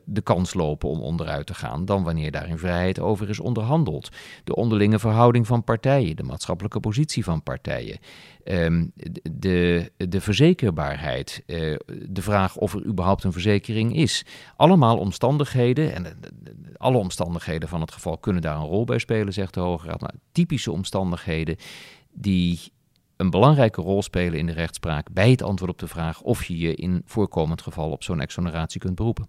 de 0.04 0.22
kans 0.22 0.54
lopen 0.54 0.90
om 0.90 1.00
onderuit 1.00 1.46
te 1.46 1.54
gaan 1.54 1.86
dan 1.86 2.04
wanneer 2.04 2.32
daar 2.32 2.48
in 2.48 2.58
vrijheid 2.58 3.00
over 3.00 3.30
is 3.30 3.40
onderhandeld. 3.40 4.10
De 4.44 4.56
onderlinge 4.56 5.00
verhouding 5.00 5.48
van 5.48 5.64
partijen, 5.64 6.16
de 6.16 6.24
maatschappelijke 6.24 6.80
positie 6.80 7.24
van 7.24 7.44
partijen, 7.44 7.98
um, 8.44 8.92
de, 9.32 9.92
de 9.98 10.22
verzekerbaarheid, 10.22 11.44
uh, 11.46 11.76
de 12.10 12.22
vraag 12.22 12.56
of 12.56 12.74
er 12.74 12.86
überhaupt 12.86 13.24
een 13.24 13.32
verzekering 13.32 13.96
is. 13.96 14.26
Allemaal 14.56 14.98
omstandigheden, 14.98 15.94
en 15.94 16.20
alle 16.78 16.98
omstandigheden 16.98 17.70
van 17.70 17.82
geval 17.92 18.18
kunnen 18.18 18.42
daar 18.42 18.56
een 18.56 18.66
rol 18.66 18.84
bij 18.84 19.00
spelen, 19.00 19.34
zegt 19.34 19.54
de 19.54 19.60
Hoge 19.60 19.88
Raad. 19.88 20.02
Nou, 20.02 20.14
typische 20.32 20.72
omstandigheden 20.72 21.56
die 22.14 22.60
een 23.18 23.30
belangrijke 23.30 23.82
rol 23.82 24.02
spelen 24.02 24.40
in 24.40 24.46
de 24.46 24.54
rechtspraak 24.54 25.08
bij 25.12 25.32
het 25.32 25.42
antwoord 25.42 25.72
op 25.72 25.80
de 25.80 25.88
vraag 25.88 26.22
of 26.22 26.44
je 26.44 26.58
je 26.58 26.76
in 26.76 27.02
voorkomend 27.06 27.62
geval 27.62 27.92
op 27.92 28.04
zo'n 28.04 28.22
exoneratie 28.22 28.80
kunt 28.80 28.96
beroepen. 28.96 29.28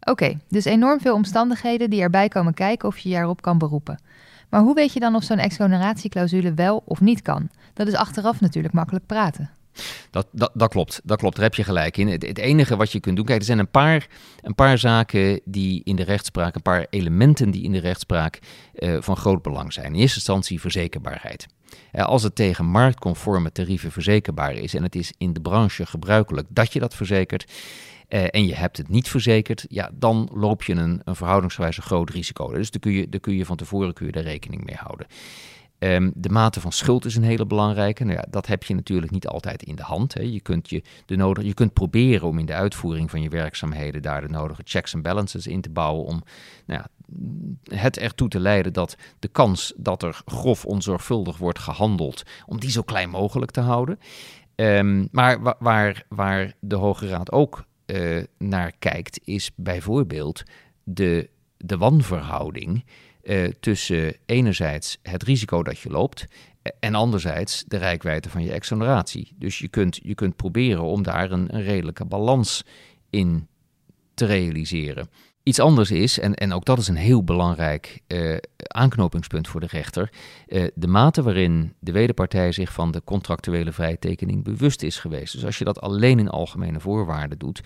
Oké, 0.00 0.38
dus 0.48 0.64
enorm 0.64 1.00
veel 1.00 1.14
omstandigheden 1.14 1.90
die 1.90 2.00
erbij 2.00 2.28
komen 2.28 2.54
kijken 2.54 2.88
of 2.88 2.98
je 2.98 3.08
je 3.08 3.16
erop 3.16 3.42
kan 3.42 3.58
beroepen. 3.58 4.02
Maar 4.50 4.60
hoe 4.60 4.74
weet 4.74 4.92
je 4.92 5.00
dan 5.00 5.14
of 5.14 5.22
zo'n 5.22 5.38
exoneratieclausule 5.38 6.54
wel 6.54 6.82
of 6.84 7.00
niet 7.00 7.22
kan? 7.22 7.48
Dat 7.72 7.86
is 7.86 7.94
achteraf 7.94 8.40
natuurlijk 8.40 8.74
makkelijk 8.74 9.06
praten. 9.06 9.50
Dat, 10.10 10.26
dat, 10.32 10.50
dat, 10.54 10.68
klopt, 10.68 11.00
dat 11.04 11.18
klopt, 11.18 11.34
daar 11.34 11.44
heb 11.44 11.54
je 11.54 11.64
gelijk 11.64 11.96
in. 11.96 12.08
Het, 12.08 12.38
enige 12.38 12.76
wat 12.76 12.92
je 12.92 13.00
kunt 13.00 13.16
doen, 13.16 13.24
kijk, 13.24 13.38
er 13.38 13.44
zijn 13.44 13.58
een 13.58 13.70
paar, 13.70 14.06
een 14.40 14.54
paar 14.54 14.78
zaken 14.78 15.40
die 15.44 15.80
in 15.84 15.96
de 15.96 16.04
rechtspraak, 16.04 16.54
een 16.54 16.62
paar 16.62 16.86
elementen 16.90 17.50
die 17.50 17.62
in 17.62 17.72
de 17.72 17.78
rechtspraak 17.78 18.38
uh, 18.74 18.96
van 19.00 19.16
groot 19.16 19.42
belang 19.42 19.72
zijn. 19.72 19.86
In 19.86 20.00
eerste 20.00 20.16
instantie 20.16 20.60
verzekerbaarheid. 20.60 21.46
Uh, 21.92 22.04
als 22.04 22.22
het 22.22 22.34
tegen 22.34 22.64
marktconforme 22.64 23.52
tarieven 23.52 23.92
verzekerbaar 23.92 24.52
is 24.52 24.74
en 24.74 24.82
het 24.82 24.94
is 24.94 25.12
in 25.18 25.32
de 25.32 25.40
branche 25.40 25.86
gebruikelijk 25.86 26.46
dat 26.50 26.72
je 26.72 26.80
dat 26.80 26.94
verzekert, 26.94 27.52
uh, 28.08 28.26
en 28.30 28.46
je 28.46 28.54
hebt 28.54 28.76
het 28.76 28.88
niet 28.88 29.08
verzekerd, 29.08 29.64
ja, 29.68 29.90
dan 29.94 30.30
loop 30.32 30.62
je 30.62 30.74
een, 30.74 31.00
een 31.04 31.16
verhoudingsgewijs 31.16 31.78
groot 31.78 32.10
risico. 32.10 32.52
Dus 32.52 32.70
daar 32.70 32.80
kun, 32.80 32.92
je, 32.92 33.18
kun 33.20 33.34
je 33.34 33.44
van 33.44 33.56
tevoren 33.56 33.92
kun 33.92 34.06
je 34.06 34.12
daar 34.12 34.22
rekening 34.22 34.64
mee 34.64 34.76
houden. 34.78 35.06
Um, 35.78 36.12
de 36.14 36.28
mate 36.28 36.60
van 36.60 36.72
schuld 36.72 37.04
is 37.04 37.16
een 37.16 37.22
hele 37.22 37.46
belangrijke. 37.46 38.04
Nou 38.04 38.16
ja, 38.16 38.24
dat 38.30 38.46
heb 38.46 38.62
je 38.62 38.74
natuurlijk 38.74 39.12
niet 39.12 39.26
altijd 39.26 39.62
in 39.62 39.76
de 39.76 39.82
hand. 39.82 40.14
Hè. 40.14 40.22
Je, 40.22 40.40
kunt 40.40 40.70
je, 40.70 40.82
de 41.06 41.16
nodige, 41.16 41.46
je 41.46 41.54
kunt 41.54 41.72
proberen 41.72 42.28
om 42.28 42.38
in 42.38 42.46
de 42.46 42.54
uitvoering 42.54 43.10
van 43.10 43.22
je 43.22 43.28
werkzaamheden 43.28 44.02
daar 44.02 44.20
de 44.20 44.28
nodige 44.28 44.62
checks 44.64 44.94
en 44.94 45.02
balances 45.02 45.46
in 45.46 45.60
te 45.60 45.70
bouwen. 45.70 46.04
Om 46.04 46.22
nou 46.66 46.80
ja, 46.80 46.88
het 47.76 47.98
ertoe 47.98 48.28
te 48.28 48.40
leiden 48.40 48.72
dat 48.72 48.96
de 49.18 49.28
kans 49.28 49.72
dat 49.76 50.02
er 50.02 50.22
grof 50.24 50.64
onzorgvuldig 50.64 51.36
wordt 51.36 51.58
gehandeld, 51.58 52.22
om 52.46 52.60
die 52.60 52.70
zo 52.70 52.82
klein 52.82 53.10
mogelijk 53.10 53.50
te 53.50 53.60
houden. 53.60 53.98
Um, 54.54 55.08
maar 55.10 55.56
waar, 55.58 56.04
waar 56.08 56.52
de 56.60 56.76
Hoge 56.76 57.08
Raad 57.08 57.32
ook 57.32 57.64
uh, 57.86 58.24
naar 58.38 58.72
kijkt, 58.78 59.20
is 59.24 59.50
bijvoorbeeld 59.54 60.42
de, 60.84 61.30
de 61.56 61.76
wanverhouding 61.76 62.84
uh, 63.26 63.48
tussen 63.60 64.16
enerzijds 64.26 64.98
het 65.02 65.22
risico 65.22 65.62
dat 65.62 65.78
je 65.78 65.90
loopt 65.90 66.26
en 66.80 66.94
anderzijds 66.94 67.64
de 67.66 67.76
rijkwijde 67.76 68.30
van 68.30 68.42
je 68.42 68.52
exoneratie. 68.52 69.32
Dus 69.38 69.58
je 69.58 69.68
kunt, 69.68 70.00
je 70.02 70.14
kunt 70.14 70.36
proberen 70.36 70.82
om 70.82 71.02
daar 71.02 71.30
een 71.30 71.62
redelijke 71.62 72.04
balans 72.04 72.64
in 73.10 73.48
te 74.14 74.26
realiseren. 74.26 75.10
Iets 75.48 75.60
anders 75.60 75.90
is, 75.90 76.18
en, 76.18 76.34
en 76.34 76.52
ook 76.52 76.64
dat 76.64 76.78
is 76.78 76.88
een 76.88 76.96
heel 76.96 77.24
belangrijk 77.24 78.00
uh, 78.08 78.36
aanknopingspunt 78.56 79.48
voor 79.48 79.60
de 79.60 79.66
rechter, 79.66 80.12
uh, 80.48 80.66
de 80.74 80.86
mate 80.86 81.22
waarin 81.22 81.74
de 81.78 81.92
wederpartij 81.92 82.52
zich 82.52 82.72
van 82.72 82.90
de 82.90 83.02
contractuele 83.04 83.72
vrijtekening 83.72 84.44
bewust 84.44 84.82
is 84.82 84.98
geweest. 84.98 85.32
Dus 85.32 85.44
als 85.44 85.58
je 85.58 85.64
dat 85.64 85.80
alleen 85.80 86.18
in 86.18 86.28
algemene 86.28 86.80
voorwaarden 86.80 87.38
doet, 87.38 87.60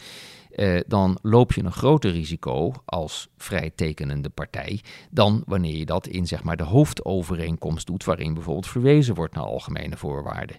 uh, 0.57 0.81
dan 0.87 1.19
loop 1.23 1.53
je 1.53 1.65
een 1.65 1.73
groter 1.73 2.11
risico 2.11 2.73
als 2.85 3.29
vrijtekenende 3.37 4.29
partij 4.29 4.81
dan 5.11 5.43
wanneer 5.47 5.77
je 5.77 5.87
dat 5.87 6.07
in 6.07 6.27
zeg 6.27 6.43
maar, 6.43 6.57
de 6.57 6.65
hoofdovereenkomst 6.65 7.87
doet, 7.87 8.05
waarin 8.05 8.35
bijvoorbeeld 8.35 8.69
verwezen 8.69 9.15
wordt 9.15 9.35
naar 9.35 9.45
algemene 9.45 9.97
voorwaarden. 9.97 10.57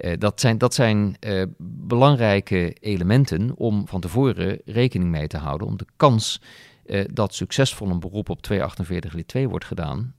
Uh, 0.00 0.12
dat 0.18 0.40
zijn, 0.40 0.58
dat 0.58 0.74
zijn 0.74 1.16
uh, 1.20 1.42
belangrijke 1.86 2.72
elementen 2.80 3.56
om 3.56 3.88
van 3.88 4.00
tevoren 4.00 4.60
rekening 4.64 5.10
mee 5.10 5.26
te 5.26 5.38
houden, 5.38 5.66
om 5.66 5.76
de 5.76 5.86
kans 5.96 6.40
uh, 6.86 7.04
dat 7.12 7.34
succesvol 7.34 7.90
een 7.90 8.00
beroep 8.00 8.28
op 8.28 8.42
248 8.42 9.12
lid 9.12 9.28
2 9.28 9.48
wordt 9.48 9.64
gedaan, 9.64 10.14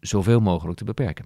zoveel 0.00 0.40
mogelijk 0.40 0.78
te 0.78 0.84
beperken. 0.84 1.24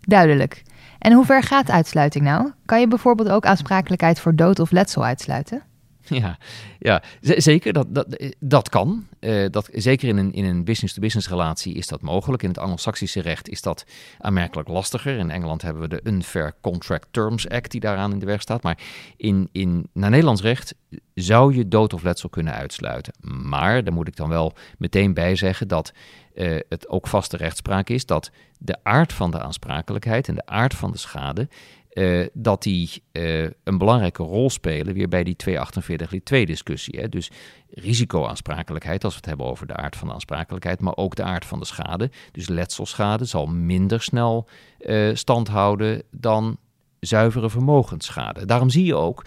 Duidelijk. 0.00 0.62
En 0.98 1.12
hoe 1.12 1.24
ver 1.24 1.42
gaat 1.42 1.70
uitsluiting 1.70 2.24
nou? 2.24 2.52
Kan 2.64 2.80
je 2.80 2.88
bijvoorbeeld 2.88 3.28
ook 3.28 3.46
aansprakelijkheid 3.46 4.20
voor 4.20 4.34
dood 4.34 4.58
of 4.58 4.70
letsel 4.70 5.04
uitsluiten? 5.04 5.62
Ja, 6.22 6.38
ja 6.78 7.02
zeker. 7.20 7.72
Dat, 7.72 7.94
dat, 7.94 8.32
dat 8.40 8.68
kan. 8.68 9.06
Uh, 9.20 9.46
dat, 9.50 9.68
zeker 9.72 10.08
in 10.08 10.16
een, 10.16 10.32
in 10.32 10.44
een 10.44 10.64
business-to-business 10.64 11.28
relatie 11.28 11.74
is 11.74 11.86
dat 11.86 12.00
mogelijk. 12.00 12.42
In 12.42 12.48
het 12.48 12.58
Anglo-Saxische 12.58 13.20
recht 13.20 13.48
is 13.48 13.62
dat 13.62 13.84
aanmerkelijk 14.18 14.68
lastiger. 14.68 15.18
In 15.18 15.30
Engeland 15.30 15.62
hebben 15.62 15.82
we 15.82 15.88
de 15.88 16.00
Unfair 16.04 16.54
Contract 16.60 17.06
Terms 17.10 17.48
Act 17.48 17.70
die 17.70 17.80
daaraan 17.80 18.12
in 18.12 18.18
de 18.18 18.26
weg 18.26 18.40
staat. 18.40 18.62
Maar 18.62 18.78
in, 19.16 19.48
in, 19.52 19.88
naar 19.92 20.10
Nederlands 20.10 20.42
recht 20.42 20.74
zou 21.14 21.54
je 21.54 21.68
dood 21.68 21.92
of 21.92 22.02
letsel 22.02 22.28
kunnen 22.28 22.54
uitsluiten. 22.54 23.14
Maar 23.20 23.84
daar 23.84 23.94
moet 23.94 24.08
ik 24.08 24.16
dan 24.16 24.28
wel 24.28 24.52
meteen 24.78 25.14
bij 25.14 25.36
zeggen 25.36 25.68
dat 25.68 25.92
uh, 26.34 26.58
het 26.68 26.88
ook 26.88 27.06
vaste 27.06 27.36
rechtspraak 27.36 27.88
is 27.88 28.06
dat 28.06 28.30
de 28.58 28.76
aard 28.82 29.12
van 29.12 29.30
de 29.30 29.40
aansprakelijkheid 29.40 30.28
en 30.28 30.34
de 30.34 30.46
aard 30.46 30.74
van 30.74 30.90
de 30.92 30.98
schade 30.98 31.48
uh, 31.94 32.26
dat 32.32 32.62
die 32.62 33.02
uh, 33.12 33.42
een 33.42 33.78
belangrijke 33.78 34.22
rol 34.22 34.50
spelen 34.50 34.94
weer 34.94 35.08
bij 35.08 35.24
die 35.24 35.36
248 35.36 36.10
lid 36.10 36.24
2 36.24 36.46
discussie. 36.46 37.00
Hè? 37.00 37.08
Dus 37.08 37.30
risicoaansprakelijkheid, 37.70 39.04
als 39.04 39.12
we 39.12 39.18
het 39.18 39.28
hebben 39.28 39.46
over 39.46 39.66
de 39.66 39.76
aard 39.76 39.96
van 39.96 40.08
de 40.08 40.14
aansprakelijkheid, 40.14 40.80
maar 40.80 40.96
ook 40.96 41.14
de 41.16 41.22
aard 41.22 41.44
van 41.44 41.58
de 41.58 41.64
schade. 41.64 42.10
Dus 42.32 42.48
letselschade 42.48 43.24
zal 43.24 43.46
minder 43.46 44.02
snel 44.02 44.48
uh, 44.80 45.14
stand 45.14 45.48
houden 45.48 46.02
dan 46.10 46.58
zuivere 47.00 47.50
vermogensschade. 47.50 48.46
Daarom 48.46 48.70
zie 48.70 48.84
je 48.84 48.94
ook 48.94 49.24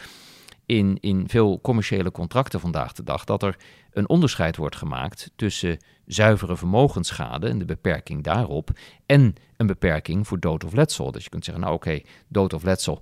in, 0.68 0.98
in 1.00 1.30
veel 1.30 1.62
commerciële 1.62 2.12
contracten 2.12 2.60
vandaag 2.60 2.94
de 2.94 3.04
dag 3.04 3.24
dat 3.24 3.44
er 3.44 3.58
een 3.92 4.10
onderscheid 4.10 4.58
wordt 4.58 4.76
gemaakt 4.76 5.32
tussen 5.36 5.78
zuivere 6.06 6.58
vermogensschade 6.58 7.48
en 7.48 7.58
de 7.58 7.66
beperking 7.66 8.24
daarop 8.24 8.70
en 9.06 9.36
een 9.58 9.68
beperking 9.68 10.28
voor 10.28 10.40
dood 10.40 10.64
of 10.64 10.74
letsel. 10.74 11.12
Dus 11.12 11.24
je 11.24 11.30
kunt 11.30 11.46
zeggen, 11.46 11.64
nou 11.64 11.76
oké, 11.76 12.02
dood 12.28 12.54
of 12.54 12.64
letsel, 12.64 13.02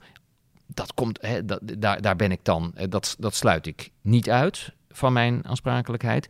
dat 0.68 0.94
komt, 0.94 1.22
hè, 1.22 1.46
dat, 1.46 1.60
daar, 1.64 2.02
daar 2.02 2.16
ben 2.16 2.32
ik 2.32 2.40
dan, 2.44 2.72
eh, 2.76 2.90
dat, 2.90 3.16
dat 3.20 3.36
sluit 3.36 3.68
ik 3.68 3.90
niet 4.02 4.30
uit 4.30 4.74
van 4.90 5.14
mijn 5.14 5.46
aansprakelijkheid. 5.46 6.30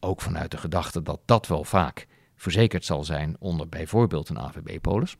Ook 0.00 0.20
vanuit 0.20 0.50
de 0.50 0.56
gedachte 0.56 1.02
dat 1.02 1.20
dat 1.24 1.46
wel 1.46 1.64
vaak 1.64 2.06
verzekerd 2.36 2.84
zal 2.84 3.04
zijn 3.04 3.36
onder 3.38 3.68
bijvoorbeeld 3.68 4.28
een 4.28 4.38
AVB-polis. 4.38 5.16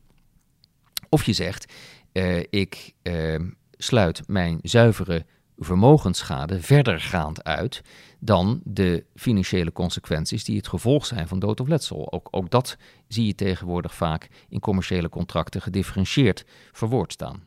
Of 1.09 1.23
je 1.23 1.33
zegt, 1.33 1.73
uh, 2.13 2.43
ik 2.49 2.93
uh, 3.03 3.39
sluit 3.77 4.27
mijn 4.27 4.59
zuivere 4.61 5.25
vermogensschade 5.57 6.61
verdergaand 6.61 7.43
uit 7.43 7.81
dan 8.19 8.61
de 8.63 9.05
financiële 9.15 9.71
consequenties 9.71 10.43
die 10.43 10.57
het 10.57 10.67
gevolg 10.67 11.05
zijn 11.05 11.27
van 11.27 11.39
dood 11.39 11.59
of 11.59 11.67
letsel. 11.67 12.11
Ook, 12.11 12.27
ook 12.31 12.49
dat 12.49 12.77
zie 13.07 13.25
je 13.25 13.35
tegenwoordig 13.35 13.95
vaak 13.95 14.27
in 14.49 14.59
commerciële 14.59 15.09
contracten 15.09 15.61
gedifferentieerd 15.61 16.45
verwoord 16.71 17.13
staan. 17.13 17.43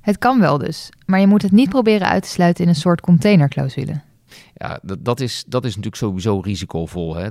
Het 0.00 0.18
kan 0.18 0.40
wel 0.40 0.58
dus, 0.58 0.88
maar 1.06 1.20
je 1.20 1.26
moet 1.26 1.42
het 1.42 1.52
niet 1.52 1.68
proberen 1.68 2.08
uit 2.08 2.22
te 2.22 2.28
sluiten 2.28 2.64
in 2.64 2.70
een 2.70 2.76
soort 2.76 3.00
containerclausule. 3.00 4.00
Ja, 4.54 4.78
dat, 4.82 5.04
dat, 5.04 5.20
is, 5.20 5.44
dat 5.46 5.64
is 5.64 5.70
natuurlijk 5.70 6.02
sowieso 6.02 6.40
risicovol. 6.40 7.14
Hè? 7.14 7.28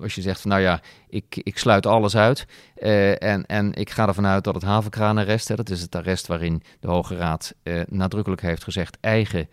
als 0.00 0.14
je 0.14 0.22
zegt 0.22 0.40
van 0.40 0.50
nou 0.50 0.62
ja, 0.62 0.80
ik, 1.08 1.40
ik 1.42 1.58
sluit 1.58 1.86
alles 1.86 2.16
uit 2.16 2.46
uh, 2.78 3.22
en, 3.22 3.46
en 3.46 3.74
ik 3.74 3.90
ga 3.90 4.06
ervan 4.06 4.26
uit 4.26 4.44
dat 4.44 4.54
het 4.54 4.64
havenkraanarrest, 4.64 5.48
hè, 5.48 5.54
dat 5.54 5.70
is 5.70 5.80
het 5.80 5.94
arrest 5.94 6.26
waarin 6.26 6.62
de 6.80 6.88
Hoge 6.88 7.16
Raad 7.16 7.54
uh, 7.62 7.80
nadrukkelijk 7.88 8.42
heeft 8.42 8.64
gezegd 8.64 8.98
eigen 9.00 9.48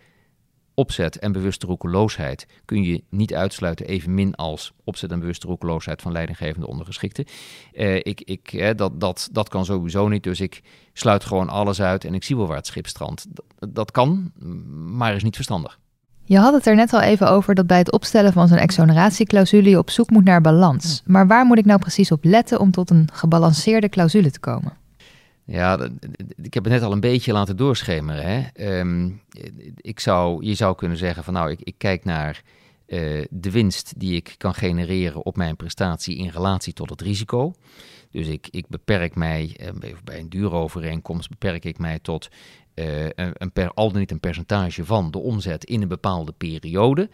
opzet 0.76 1.18
en 1.18 1.32
bewuste 1.32 1.66
roekeloosheid 1.66 2.46
kun 2.64 2.82
je 2.82 3.04
niet 3.10 3.34
uitsluiten, 3.34 3.86
evenmin 3.86 4.34
als 4.34 4.72
opzet 4.84 5.10
en 5.10 5.20
bewuste 5.20 5.46
roekeloosheid 5.46 6.02
van 6.02 6.12
leidinggevende 6.12 6.66
ondergeschikten. 6.66 7.24
Uh, 7.72 7.96
ik, 7.96 8.20
ik, 8.20 8.78
dat, 8.78 9.00
dat, 9.00 9.28
dat 9.32 9.48
kan 9.48 9.64
sowieso 9.64 10.08
niet, 10.08 10.22
dus 10.22 10.40
ik 10.40 10.62
sluit 10.92 11.24
gewoon 11.24 11.48
alles 11.48 11.80
uit 11.80 12.04
en 12.04 12.14
ik 12.14 12.24
zie 12.24 12.36
wel 12.36 12.46
waar 12.46 12.56
het 12.56 12.66
schip 12.66 12.86
strandt. 12.86 13.26
Dat 13.68 13.90
kan, 13.90 14.32
maar 14.74 15.14
is 15.14 15.22
niet 15.22 15.34
verstandig. 15.34 15.78
Je 16.28 16.38
had 16.38 16.54
het 16.54 16.66
er 16.66 16.74
net 16.74 16.92
al 16.92 17.00
even 17.00 17.30
over 17.30 17.54
dat 17.54 17.66
bij 17.66 17.78
het 17.78 17.92
opstellen 17.92 18.32
van 18.32 18.48
zo'n 18.48 18.58
exoneratieclausule 18.58 19.68
je 19.68 19.78
op 19.78 19.90
zoek 19.90 20.10
moet 20.10 20.24
naar 20.24 20.40
balans. 20.40 21.02
Maar 21.04 21.26
waar 21.26 21.44
moet 21.44 21.58
ik 21.58 21.64
nou 21.64 21.78
precies 21.78 22.12
op 22.12 22.24
letten 22.24 22.60
om 22.60 22.70
tot 22.70 22.90
een 22.90 23.08
gebalanceerde 23.12 23.88
clausule 23.88 24.30
te 24.30 24.40
komen? 24.40 24.72
Ja, 25.44 25.78
ik 26.42 26.54
heb 26.54 26.64
het 26.64 26.72
net 26.72 26.82
al 26.82 26.92
een 26.92 27.00
beetje 27.00 27.32
laten 27.32 27.56
doorschemeren. 27.56 28.24
Hè? 28.24 28.78
Um, 28.80 29.20
ik 29.76 30.00
zou, 30.00 30.44
je 30.44 30.54
zou 30.54 30.74
kunnen 30.74 30.98
zeggen 30.98 31.24
van 31.24 31.32
nou, 31.32 31.50
ik, 31.50 31.60
ik 31.62 31.74
kijk 31.78 32.04
naar 32.04 32.42
uh, 32.86 33.24
de 33.30 33.50
winst 33.50 33.92
die 33.96 34.14
ik 34.14 34.34
kan 34.36 34.54
genereren 34.54 35.24
op 35.24 35.36
mijn 35.36 35.56
prestatie 35.56 36.16
in 36.16 36.28
relatie 36.28 36.72
tot 36.72 36.90
het 36.90 37.00
risico. 37.00 37.54
Dus 38.10 38.26
ik, 38.26 38.48
ik 38.50 38.68
beperk 38.68 39.14
mij, 39.14 39.56
uh, 39.60 39.94
bij 40.04 40.18
een 40.18 40.28
dure 40.28 40.54
overeenkomst 40.54 41.28
beperk 41.28 41.64
ik 41.64 41.78
mij 41.78 41.98
tot 41.98 42.28
uh, 42.74 43.08
een, 43.14 43.52
per, 43.52 43.72
al 43.72 43.90
dan 43.90 44.00
niet 44.00 44.10
een 44.10 44.20
percentage 44.20 44.84
van 44.84 45.10
de 45.10 45.18
omzet 45.18 45.64
in 45.64 45.82
een 45.82 45.88
bepaalde 45.88 46.32
periode. 46.32 47.10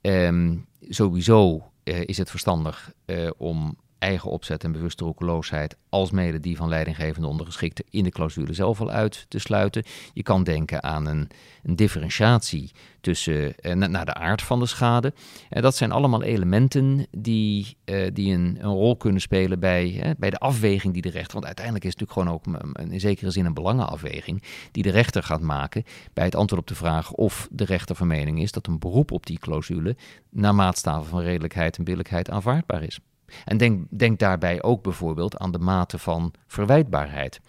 Um, 0.00 0.66
sowieso 0.88 1.70
is 1.84 2.18
het 2.18 2.30
verstandig 2.30 2.92
om 3.36 3.76
eigen 3.98 4.30
opzet 4.30 4.64
en 4.64 4.72
bewuste 4.72 5.04
roekeloosheid, 5.04 5.76
alsmede 5.88 6.40
die 6.40 6.56
van 6.56 6.68
leidinggevende 6.68 7.28
ondergeschikte, 7.28 7.84
in 7.90 8.04
de 8.04 8.10
clausule 8.10 8.52
zelf 8.52 8.80
al 8.80 8.90
uit 8.90 9.26
te 9.28 9.38
sluiten. 9.38 9.82
Je 10.12 10.22
kan 10.22 10.44
denken 10.44 10.82
aan 10.82 11.06
een, 11.06 11.28
een 11.62 11.76
differentiatie 11.76 12.70
tussen, 13.00 13.56
eh, 13.56 13.74
naar 13.74 14.04
de 14.04 14.14
aard 14.14 14.42
van 14.42 14.58
de 14.58 14.66
schade. 14.66 15.12
En 15.48 15.62
dat 15.62 15.76
zijn 15.76 15.92
allemaal 15.92 16.22
elementen 16.22 17.06
die, 17.10 17.76
eh, 17.84 18.06
die 18.12 18.34
een, 18.34 18.56
een, 18.60 18.70
rol 18.70 18.96
kunnen 18.96 19.20
spelen 19.20 19.60
bij, 19.60 20.00
eh, 20.00 20.10
bij 20.18 20.30
de 20.30 20.38
afweging 20.38 20.92
die 20.92 21.02
de 21.02 21.10
rechter, 21.10 21.32
want 21.32 21.44
uiteindelijk 21.44 21.84
is 21.84 21.90
het 21.90 22.00
natuurlijk 22.00 22.44
gewoon 22.44 22.62
ook 22.62 22.90
in 22.90 23.00
zekere 23.00 23.30
zin 23.30 23.44
een 23.44 23.54
belangenafweging, 23.54 24.42
die 24.72 24.82
de 24.82 24.90
rechter 24.90 25.22
gaat 25.22 25.40
maken 25.40 25.84
bij 26.12 26.24
het 26.24 26.34
antwoord 26.34 26.60
op 26.60 26.68
de 26.68 26.74
vraag 26.74 27.12
of 27.12 27.48
de 27.50 27.64
rechter 27.64 27.96
van 27.96 28.06
mening 28.06 28.42
is 28.42 28.52
dat 28.52 28.66
een 28.66 28.78
beroep 28.78 29.10
op 29.10 29.26
die 29.26 29.38
clausule 29.38 29.96
naar 30.30 30.54
maatstaven 30.54 31.08
van 31.08 31.20
redelijkheid 31.20 31.78
en 31.78 31.84
billijkheid 31.84 32.30
aanvaardbaar 32.30 32.82
is. 32.82 33.00
En 33.44 33.56
denk, 33.56 33.86
denk 33.90 34.18
daarbij 34.18 34.62
ook 34.62 34.82
bijvoorbeeld 34.82 35.38
aan 35.38 35.50
de 35.50 35.58
mate 35.58 35.98
van 35.98 36.32
verwijtbaarheid. 36.46 37.40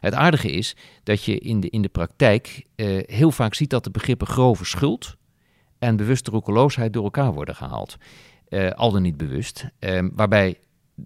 Het 0.00 0.14
aardige 0.14 0.50
is 0.50 0.76
dat 1.02 1.24
je 1.24 1.38
in 1.38 1.60
de, 1.60 1.70
in 1.70 1.82
de 1.82 1.88
praktijk 1.88 2.66
eh, 2.74 2.98
heel 3.06 3.30
vaak 3.30 3.54
ziet 3.54 3.70
dat 3.70 3.84
de 3.84 3.90
begrippen 3.90 4.26
grove 4.26 4.64
schuld 4.64 5.16
en 5.78 5.96
bewuste 5.96 6.30
roekeloosheid 6.30 6.92
door 6.92 7.04
elkaar 7.04 7.32
worden 7.32 7.54
gehaald. 7.54 7.96
Uh, 8.48 8.70
al 8.70 8.90
dan 8.90 9.02
niet 9.02 9.16
bewust. 9.16 9.66
Uh, 9.80 10.04
waarbij 10.12 10.58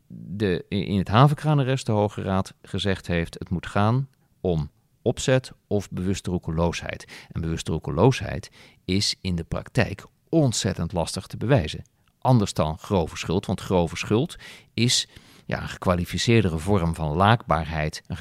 de, 0.08 0.64
in 0.68 0.98
het 0.98 1.08
havenkraanarrest 1.08 1.86
de 1.86 1.92
Hoge 1.92 2.22
Raad 2.22 2.54
gezegd 2.62 3.06
heeft: 3.06 3.34
het 3.38 3.50
moet 3.50 3.66
gaan 3.66 4.08
om 4.40 4.70
opzet 5.02 5.52
of 5.66 5.90
bewuste 5.90 6.30
roekeloosheid. 6.30 7.26
En 7.32 7.40
bewuste 7.40 7.72
roekeloosheid 7.72 8.50
is 8.84 9.14
in 9.20 9.34
de 9.34 9.44
praktijk 9.44 10.04
ontzettend 10.28 10.92
lastig 10.92 11.26
te 11.26 11.36
bewijzen 11.36 11.84
anders 12.26 12.52
dan 12.52 12.78
grove 12.78 13.16
schuld. 13.16 13.46
Want 13.46 13.60
grove 13.60 13.96
schuld 13.96 14.36
is 14.74 15.08
ja, 15.46 15.62
een 15.62 15.68
gekwalificeerdere 15.68 16.58
vorm 16.58 16.94
van 16.94 17.16
laakbaarheid, 17.16 18.02
een 18.06 18.16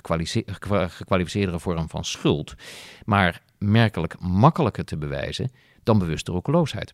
gekwalificeerdere 0.87 1.59
vorm 1.59 1.89
van 1.89 2.05
schuld, 2.05 2.53
maar 3.05 3.41
merkelijk 3.57 4.19
makkelijker 4.19 4.85
te 4.85 4.97
bewijzen 4.97 5.51
dan 5.83 5.99
bewuste 5.99 6.31
roekeloosheid. 6.31 6.93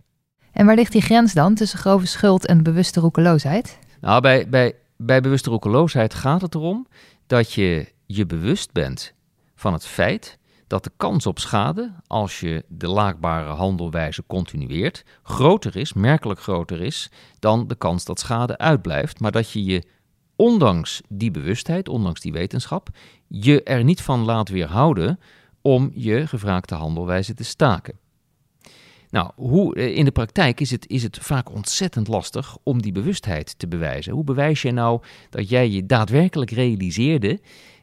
En 0.52 0.66
waar 0.66 0.76
ligt 0.76 0.92
die 0.92 1.02
grens 1.02 1.34
dan 1.34 1.56
tussen 1.56 1.80
grove 1.80 2.06
schuld 2.06 2.46
en 2.46 2.64
bewuste 2.64 3.00
roekeloosheid? 3.00 3.80
Nou, 4.02 4.22
bij, 4.22 4.50
bij, 4.50 4.76
bij 4.98 5.22
bewuste 5.22 5.50
roekeloosheid 5.50 6.14
gaat 6.14 6.42
het 6.42 6.56
erom 6.56 6.88
dat 7.28 7.54
je 7.54 7.94
je 8.06 8.26
bewust 8.26 8.72
bent 8.72 9.14
van 9.56 9.74
het 9.74 9.86
feit 9.86 10.38
dat 10.72 10.84
de 10.84 10.92
kans 10.98 11.26
op 11.26 11.40
schade, 11.40 11.92
als 12.08 12.40
je 12.40 12.66
de 12.68 12.88
laakbare 12.88 13.50
handelwijze 13.50 14.24
continueert, 14.28 15.04
groter 15.24 15.76
is, 15.76 15.94
merkelijk 15.94 16.40
groter 16.40 16.82
is, 16.82 17.12
dan 17.40 17.68
de 17.68 17.76
kans 17.76 18.06
dat 18.06 18.20
schade 18.20 18.58
uitblijft. 18.58 19.20
Maar 19.20 19.32
dat 19.32 19.52
je 19.52 19.64
je, 19.64 19.84
ondanks 20.36 21.02
die 21.08 21.32
bewustheid, 21.32 21.90
ondanks 21.90 22.22
die 22.22 22.32
wetenschap, 22.32 22.90
je 23.28 23.64
er 23.64 23.84
niet 23.84 24.02
van 24.02 24.24
laat 24.24 24.50
weerhouden 24.50 25.20
om 25.62 25.92
je 25.94 26.28
gevraagde 26.28 26.76
handelwijze 26.76 27.34
te 27.34 27.44
staken. 27.44 28.00
Nou, 29.10 29.32
hoe, 29.36 29.76
eh, 29.76 29.96
in 29.98 30.06
de 30.06 30.12
praktijk 30.12 30.60
is 30.60 30.72
het, 30.72 30.90
is 30.90 31.04
het 31.04 31.18
vaak 31.22 31.52
ontzettend 31.54 32.08
lastig 32.08 32.58
om 32.64 32.82
die 32.82 32.92
bewustheid 32.92 33.60
te 33.60 33.68
bewijzen. 33.68 34.14
Hoe 34.14 34.24
bewijs 34.24 34.62
je 34.62 34.72
nou 34.72 35.02
dat 35.30 35.50
jij 35.50 35.70
je 35.70 35.86
daadwerkelijk 35.86 36.52
realiseerde 36.52 37.40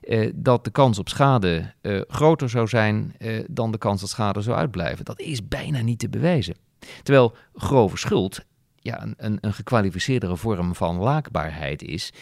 eh, 0.08 0.30
dat 0.34 0.64
de 0.64 0.70
kans 0.70 0.98
op 0.98 1.08
schade 1.08 1.74
eh, 1.80 2.00
groter 2.08 2.48
zou 2.50 2.68
zijn 2.68 3.14
eh, 3.18 3.44
dan 3.50 3.70
de 3.72 3.78
kans 3.78 4.00
dat 4.00 4.10
schade 4.10 4.40
zou 4.40 4.56
uitblijven. 4.56 5.04
Dat 5.04 5.20
is 5.20 5.48
bijna 5.48 5.80
niet 5.80 5.98
te 5.98 6.08
bewijzen. 6.08 6.54
Terwijl 7.02 7.34
grove 7.54 7.96
schuld 7.96 8.40
ja, 8.76 9.06
een, 9.16 9.38
een 9.40 9.52
gekwalificeerdere 9.52 10.36
vorm 10.36 10.74
van 10.74 10.96
laakbaarheid 10.96 11.82
is, 11.82 12.12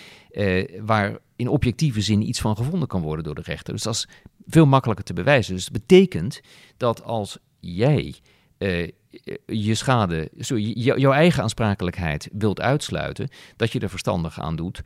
waar 0.80 1.18
in 1.36 1.48
objectieve 1.48 2.00
zin 2.00 2.28
iets 2.28 2.40
van 2.40 2.56
gevonden 2.56 2.88
kan 2.88 3.02
worden 3.02 3.24
door 3.24 3.34
de 3.34 3.42
rechter. 3.44 3.72
Dus 3.72 3.82
dat 3.82 3.94
is 3.94 4.08
veel 4.46 4.66
makkelijker 4.66 5.04
te 5.04 5.12
bewijzen. 5.12 5.54
Dus 5.54 5.64
het 5.64 5.72
betekent 5.72 6.40
dat 6.76 7.02
als 7.02 7.38
jij 7.60 8.14
je 9.46 9.74
schade, 9.74 10.30
sorry, 10.38 10.70
jouw 10.80 11.12
eigen 11.12 11.42
aansprakelijkheid 11.42 12.28
wilt 12.32 12.60
uitsluiten, 12.60 13.28
dat 13.56 13.72
je 13.72 13.80
er 13.80 13.90
verstandig 13.90 14.40
aan 14.40 14.56
doet 14.56 14.82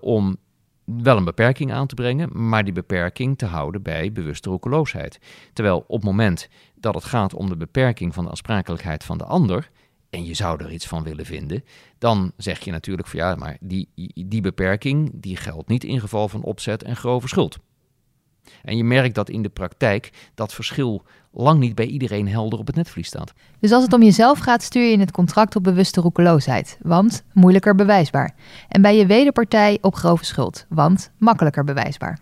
om 0.00 0.36
wel 0.84 1.16
een 1.16 1.24
beperking 1.24 1.72
aan 1.72 1.86
te 1.86 1.94
brengen, 1.94 2.48
maar 2.48 2.64
die 2.64 2.72
beperking 2.72 3.38
te 3.38 3.46
houden 3.46 3.82
bij 3.82 4.12
bewuste 4.12 4.50
roekeloosheid. 4.50 5.18
Terwijl 5.52 5.84
op 5.86 5.96
het 5.96 6.04
moment 6.04 6.48
dat 6.74 6.94
het 6.94 7.04
gaat 7.04 7.34
om 7.34 7.48
de 7.48 7.56
beperking 7.56 8.14
van 8.14 8.24
de 8.24 8.30
aansprakelijkheid 8.30 9.04
van 9.04 9.18
de 9.18 9.24
ander, 9.24 9.70
en 10.10 10.24
je 10.24 10.34
zou 10.34 10.64
er 10.64 10.72
iets 10.72 10.86
van 10.86 11.02
willen 11.02 11.26
vinden, 11.26 11.64
dan 11.98 12.32
zeg 12.36 12.60
je 12.60 12.70
natuurlijk 12.70 13.08
van 13.08 13.20
ja, 13.20 13.34
maar 13.34 13.56
die, 13.60 13.88
die 14.26 14.40
beperking 14.40 15.10
die 15.14 15.36
geldt 15.36 15.68
niet 15.68 15.84
in 15.84 16.00
geval 16.00 16.28
van 16.28 16.42
opzet 16.42 16.82
en 16.82 16.96
grove 16.96 17.28
schuld. 17.28 17.58
En 18.62 18.76
je 18.76 18.84
merkt 18.84 19.14
dat 19.14 19.28
in 19.28 19.42
de 19.42 19.48
praktijk 19.48 20.30
dat 20.34 20.54
verschil 20.54 21.04
lang 21.32 21.60
niet 21.60 21.74
bij 21.74 21.86
iedereen 21.86 22.28
helder 22.28 22.58
op 22.58 22.66
het 22.66 22.76
netvlies 22.76 23.06
staat. 23.06 23.32
Dus 23.60 23.72
als 23.72 23.82
het 23.82 23.92
om 23.92 24.02
jezelf 24.02 24.38
gaat, 24.38 24.62
stuur 24.62 24.84
je 24.84 24.92
in 24.92 25.00
het 25.00 25.10
contract 25.10 25.56
op 25.56 25.62
bewuste 25.62 26.00
roekeloosheid, 26.00 26.78
want 26.82 27.24
moeilijker 27.32 27.74
bewijsbaar. 27.74 28.34
En 28.68 28.82
bij 28.82 28.96
je 28.96 29.06
wederpartij 29.06 29.78
op 29.80 29.94
grove 29.94 30.24
schuld, 30.24 30.66
want 30.68 31.10
makkelijker 31.18 31.64
bewijsbaar. 31.64 32.18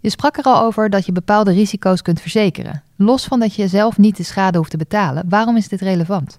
Je 0.00 0.10
sprak 0.10 0.36
er 0.36 0.44
al 0.44 0.62
over 0.62 0.90
dat 0.90 1.06
je 1.06 1.12
bepaalde 1.12 1.52
risico's 1.52 2.02
kunt 2.02 2.20
verzekeren. 2.20 2.82
Los 2.96 3.24
van 3.24 3.40
dat 3.40 3.54
je 3.54 3.68
zelf 3.68 3.98
niet 3.98 4.16
de 4.16 4.22
schade 4.22 4.58
hoeft 4.58 4.70
te 4.70 4.76
betalen, 4.76 5.24
waarom 5.28 5.56
is 5.56 5.68
dit 5.68 5.80
relevant? 5.80 6.38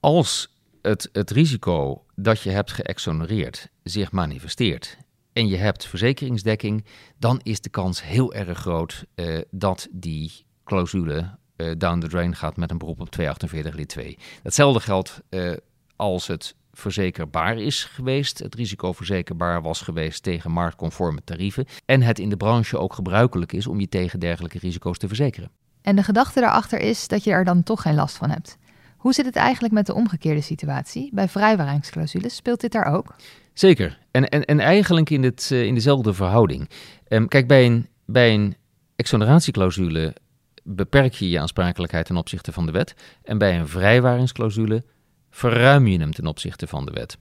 Als 0.00 0.54
het, 0.82 1.08
het 1.12 1.30
risico 1.30 2.04
dat 2.14 2.40
je 2.40 2.50
hebt 2.50 2.72
geëxonereerd 2.72 3.68
zich 3.82 4.12
manifesteert 4.12 4.96
en 5.34 5.46
je 5.46 5.56
hebt 5.56 5.86
verzekeringsdekking, 5.86 6.84
dan 7.18 7.40
is 7.42 7.60
de 7.60 7.68
kans 7.68 8.02
heel 8.02 8.34
erg 8.34 8.58
groot 8.58 9.04
uh, 9.14 9.40
dat 9.50 9.88
die 9.90 10.32
clausule 10.64 11.38
uh, 11.56 11.72
down 11.78 11.98
the 11.98 12.08
drain 12.08 12.36
gaat 12.36 12.56
met 12.56 12.70
een 12.70 12.78
beroep 12.78 13.00
op 13.00 13.10
248 13.10 13.74
lid 13.74 13.88
2. 13.88 14.18
Hetzelfde 14.42 14.80
geldt 14.80 15.20
uh, 15.30 15.52
als 15.96 16.26
het 16.26 16.54
verzekerbaar 16.72 17.58
is 17.58 17.84
geweest, 17.84 18.38
het 18.38 18.54
risico 18.54 18.92
verzekerbaar 18.92 19.62
was 19.62 19.80
geweest 19.80 20.22
tegen 20.22 20.50
marktconforme 20.50 21.20
tarieven 21.24 21.66
en 21.84 22.02
het 22.02 22.18
in 22.18 22.28
de 22.28 22.36
branche 22.36 22.78
ook 22.78 22.92
gebruikelijk 22.92 23.52
is 23.52 23.66
om 23.66 23.80
je 23.80 23.88
tegen 23.88 24.20
dergelijke 24.20 24.58
risico's 24.58 24.98
te 24.98 25.06
verzekeren. 25.06 25.50
En 25.82 25.96
de 25.96 26.02
gedachte 26.02 26.40
daarachter 26.40 26.80
is 26.80 27.08
dat 27.08 27.24
je 27.24 27.30
er 27.30 27.44
dan 27.44 27.62
toch 27.62 27.82
geen 27.82 27.94
last 27.94 28.16
van 28.16 28.30
hebt. 28.30 28.56
Hoe 28.96 29.12
zit 29.12 29.24
het 29.24 29.36
eigenlijk 29.36 29.74
met 29.74 29.86
de 29.86 29.94
omgekeerde 29.94 30.40
situatie? 30.40 31.10
Bij 31.12 31.28
vrijwaringsclausules 31.28 32.34
speelt 32.34 32.60
dit 32.60 32.72
daar 32.72 32.94
ook? 32.94 33.14
Zeker. 33.54 33.98
En, 34.10 34.28
en, 34.28 34.44
en 34.44 34.60
eigenlijk 34.60 35.10
in, 35.10 35.22
het, 35.22 35.50
uh, 35.52 35.64
in 35.64 35.74
dezelfde 35.74 36.14
verhouding. 36.14 36.68
Um, 37.08 37.28
kijk, 37.28 37.46
bij 37.46 37.66
een, 37.66 37.88
bij 38.06 38.34
een 38.34 38.56
exoneratieclausule 38.96 40.14
beperk 40.62 41.12
je 41.12 41.28
je 41.28 41.40
aansprakelijkheid 41.40 42.06
ten 42.06 42.16
opzichte 42.16 42.52
van 42.52 42.66
de 42.66 42.72
wet. 42.72 42.94
En 43.22 43.38
bij 43.38 43.58
een 43.58 43.68
vrijwaringsclausule 43.68 44.84
verruim 45.30 45.86
je 45.86 45.98
hem 45.98 46.12
ten 46.12 46.26
opzichte 46.26 46.66
van 46.66 46.84
de 46.84 46.92
wet. 46.92 47.16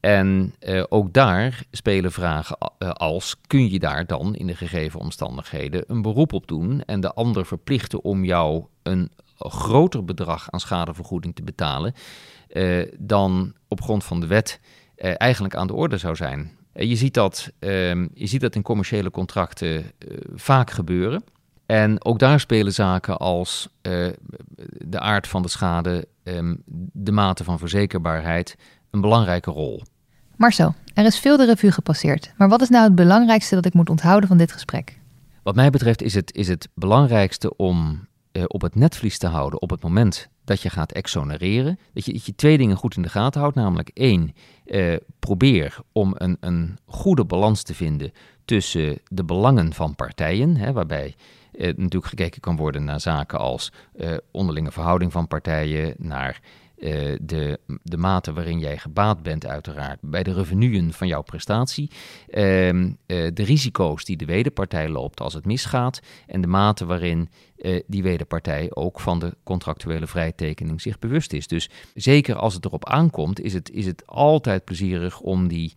En 0.00 0.54
uh, 0.60 0.84
ook 0.88 1.12
daar 1.12 1.62
spelen 1.70 2.12
vragen 2.12 2.56
uh, 2.78 2.90
als: 2.90 3.36
kun 3.46 3.70
je 3.70 3.78
daar 3.78 4.06
dan 4.06 4.34
in 4.34 4.46
de 4.46 4.56
gegeven 4.56 5.00
omstandigheden 5.00 5.84
een 5.86 6.02
beroep 6.02 6.32
op 6.32 6.46
doen 6.46 6.82
en 6.84 7.00
de 7.00 7.12
ander 7.12 7.46
verplichten 7.46 8.04
om 8.04 8.24
jou 8.24 8.64
een 8.82 9.10
groter 9.36 10.04
bedrag 10.04 10.50
aan 10.50 10.60
schadevergoeding 10.60 11.34
te 11.34 11.42
betalen 11.42 11.94
dan 12.98 13.54
op 13.68 13.82
grond 13.82 14.04
van 14.04 14.20
de 14.20 14.26
wet 14.26 14.60
eigenlijk 14.96 15.56
aan 15.56 15.66
de 15.66 15.74
orde 15.74 15.98
zou 15.98 16.16
zijn? 16.16 16.50
je, 16.72 16.96
ziet 16.96 17.14
dat, 17.14 17.50
ehm, 17.58 18.06
je 18.14 18.26
ziet 18.26 18.40
dat 18.40 18.54
in 18.54 18.62
commerciële 18.62 19.10
contracten 19.10 19.84
vaak 20.34 20.70
gebeuren. 20.70 21.24
En 21.66 22.04
ook 22.04 22.18
daar 22.18 22.40
spelen 22.40 22.72
zaken 22.72 23.18
als 23.18 23.68
de 24.78 24.98
aard 24.98 25.28
van 25.28 25.42
de 25.42 25.48
schade, 25.48 26.08
um, 26.24 26.62
de 26.92 27.12
mate 27.12 27.44
van 27.44 27.58
verzekerbaarheid 27.58 28.56
een 28.90 29.00
belangrijke 29.00 29.50
rol. 29.50 29.82
Marcel, 30.36 30.74
er 30.94 31.04
is 31.04 31.18
veel 31.18 31.36
de 31.36 31.44
revue 31.44 31.72
gepasseerd. 31.72 32.32
Maar 32.36 32.48
wat 32.48 32.60
is 32.60 32.68
nou 32.68 32.84
het 32.84 32.94
belangrijkste 32.94 33.54
dat 33.54 33.64
ik 33.64 33.74
moet 33.74 33.90
onthouden 33.90 34.28
van 34.28 34.38
dit 34.38 34.52
gesprek? 34.52 34.98
Wat 35.42 35.54
mij 35.54 35.70
betreft 35.70 36.02
is 36.02 36.14
het, 36.14 36.34
is 36.34 36.48
het 36.48 36.68
belangrijkste 36.74 37.56
om 37.56 38.06
uh, 38.36 38.44
op 38.46 38.60
het 38.60 38.74
netvlies 38.74 39.18
te 39.18 39.26
houden 39.26 39.62
op 39.62 39.70
het 39.70 39.82
moment 39.82 40.28
dat 40.44 40.62
je 40.62 40.70
gaat 40.70 40.92
exonereren. 40.92 41.78
Dat 41.92 42.04
je, 42.04 42.20
je 42.24 42.34
twee 42.34 42.58
dingen 42.58 42.76
goed 42.76 42.96
in 42.96 43.02
de 43.02 43.08
gaten 43.08 43.40
houdt. 43.40 43.56
Namelijk 43.56 43.90
één, 43.94 44.34
uh, 44.66 44.96
probeer 45.18 45.78
om 45.92 46.12
een, 46.16 46.36
een 46.40 46.78
goede 46.86 47.24
balans 47.24 47.62
te 47.62 47.74
vinden 47.74 48.12
tussen 48.44 48.98
de 49.08 49.24
belangen 49.24 49.72
van 49.72 49.94
partijen. 49.94 50.56
Hè, 50.56 50.72
waarbij 50.72 51.14
uh, 51.52 51.66
natuurlijk 51.66 52.06
gekeken 52.06 52.40
kan 52.40 52.56
worden 52.56 52.84
naar 52.84 53.00
zaken 53.00 53.38
als 53.38 53.72
onderlinge 54.30 54.72
verhouding 54.72 55.12
van 55.12 55.26
partijen, 55.26 55.94
naar 55.98 56.40
uh, 56.76 57.16
de, 57.20 57.58
de 57.82 57.96
mate 57.96 58.32
waarin 58.32 58.58
jij 58.58 58.78
gebaat 58.78 59.22
bent, 59.22 59.46
uiteraard, 59.46 59.98
bij 60.00 60.22
de 60.22 60.32
revenuen 60.32 60.92
van 60.92 61.06
jouw 61.06 61.22
prestatie. 61.22 61.90
Uh, 62.28 62.72
uh, 62.72 62.92
de 63.06 63.32
risico's 63.34 64.04
die 64.04 64.16
de 64.16 64.24
wederpartij 64.24 64.88
loopt 64.88 65.20
als 65.20 65.34
het 65.34 65.44
misgaat. 65.44 66.00
En 66.26 66.40
de 66.40 66.46
mate 66.46 66.84
waarin 66.84 67.28
eh, 67.56 67.80
die 67.86 68.02
wederpartij 68.02 68.70
ook 68.70 69.00
van 69.00 69.18
de 69.18 69.36
contractuele 69.42 70.06
vrijtekening 70.06 70.80
zich 70.80 70.98
bewust 70.98 71.32
is. 71.32 71.46
Dus 71.46 71.70
zeker 71.94 72.36
als 72.36 72.54
het 72.54 72.64
erop 72.64 72.88
aankomt, 72.88 73.40
is 73.40 73.52
het, 73.52 73.70
is 73.70 73.86
het 73.86 74.06
altijd 74.06 74.64
plezierig 74.64 75.20
om 75.20 75.48
die 75.48 75.74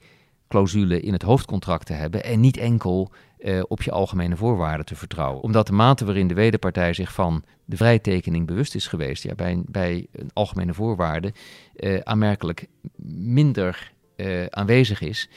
clausule 0.48 1.02
in 1.02 1.14
het 1.14 1.22
hoofdcontract 1.22 1.86
te 1.86 1.94
hebben 1.94 2.24
en 2.24 2.40
niet 2.40 2.58
enkel 2.58 3.12
uh, 3.40 3.64
op 3.68 3.82
je 3.82 3.92
algemene 3.92 4.36
voorwaarden 4.36 4.86
te 4.86 4.96
vertrouwen. 4.96 5.42
Omdat 5.42 5.68
de 5.68 5.74
mate 5.74 6.06
waarin 6.06 6.28
de 6.28 6.34
wederpartij 6.34 6.94
zich 6.94 7.14
van 7.14 7.44
de 7.66 7.78
vrijtekening 7.78 8.48
bewust 8.48 8.76
is 8.76 8.88
geweest, 8.88 9.24
ja, 9.24 9.36
bij, 9.36 9.64
bij 9.66 10.08
een 10.12 10.30
algemene 10.34 10.74
voorwaarde 10.74 11.34
uh, 11.76 12.00
aanmerkelijk 12.04 12.68
minder 13.12 13.92
uh, 14.16 14.46
aanwezig 14.46 15.02
is 15.02 15.30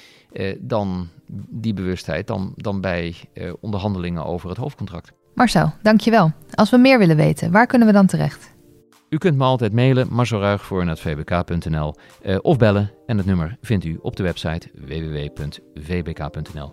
dan 0.58 1.08
die 1.48 1.74
bewustheid 1.74 2.26
dan, 2.26 2.52
dan 2.56 2.80
bij 2.80 3.14
onderhandelingen 3.60 4.24
over 4.24 4.48
het 4.48 4.58
hoofdcontract. 4.58 5.12
Marcel, 5.34 5.72
dankjewel. 5.82 6.32
Als 6.54 6.70
we 6.70 6.76
meer 6.76 6.98
willen 6.98 7.16
weten, 7.16 7.50
waar 7.50 7.66
kunnen 7.66 7.86
we 7.86 7.94
dan 7.94 8.06
terecht? 8.06 8.58
U 9.10 9.18
kunt 9.18 9.36
me 9.36 9.44
altijd 9.44 9.72
mailen, 9.72 10.06
marcelruigvoor.vbk.nl 10.10 11.94
uh, 12.22 12.38
of 12.42 12.56
bellen 12.56 12.90
en 13.06 13.16
het 13.16 13.26
nummer 13.26 13.56
vindt 13.60 13.84
u 13.84 13.98
op 14.02 14.16
de 14.16 14.22
website 14.22 14.68
www.vbk.nl. 14.74 16.72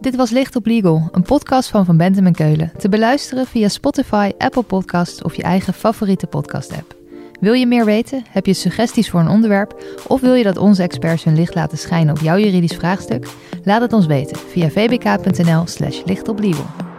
Dit 0.00 0.16
was 0.16 0.30
Licht 0.30 0.56
op 0.56 0.66
Legal, 0.66 1.08
een 1.10 1.22
podcast 1.22 1.70
van 1.70 1.84
Van 1.84 1.96
Bentem 1.96 2.26
en 2.26 2.34
Keulen. 2.34 2.72
Te 2.78 2.88
beluisteren 2.88 3.46
via 3.46 3.68
Spotify, 3.68 4.30
Apple 4.38 4.62
Podcasts 4.62 5.22
of 5.22 5.34
je 5.34 5.42
eigen 5.42 5.74
favoriete 5.74 6.26
podcast-app. 6.26 6.96
Wil 7.40 7.52
je 7.52 7.66
meer 7.66 7.84
weten? 7.84 8.24
Heb 8.28 8.46
je 8.46 8.54
suggesties 8.54 9.10
voor 9.10 9.20
een 9.20 9.28
onderwerp? 9.28 9.84
Of 10.06 10.20
wil 10.20 10.34
je 10.34 10.44
dat 10.44 10.56
onze 10.56 10.82
experts 10.82 11.24
hun 11.24 11.34
licht 11.34 11.54
laten 11.54 11.78
schijnen 11.78 12.14
op 12.14 12.20
jouw 12.20 12.38
juridisch 12.38 12.76
vraagstuk? 12.76 13.26
Laat 13.64 13.80
het 13.80 13.92
ons 13.92 14.06
weten 14.06 14.36
via 14.36 14.68
vbk.nl/slash 14.68 16.02
lichtoplegal. 16.04 16.91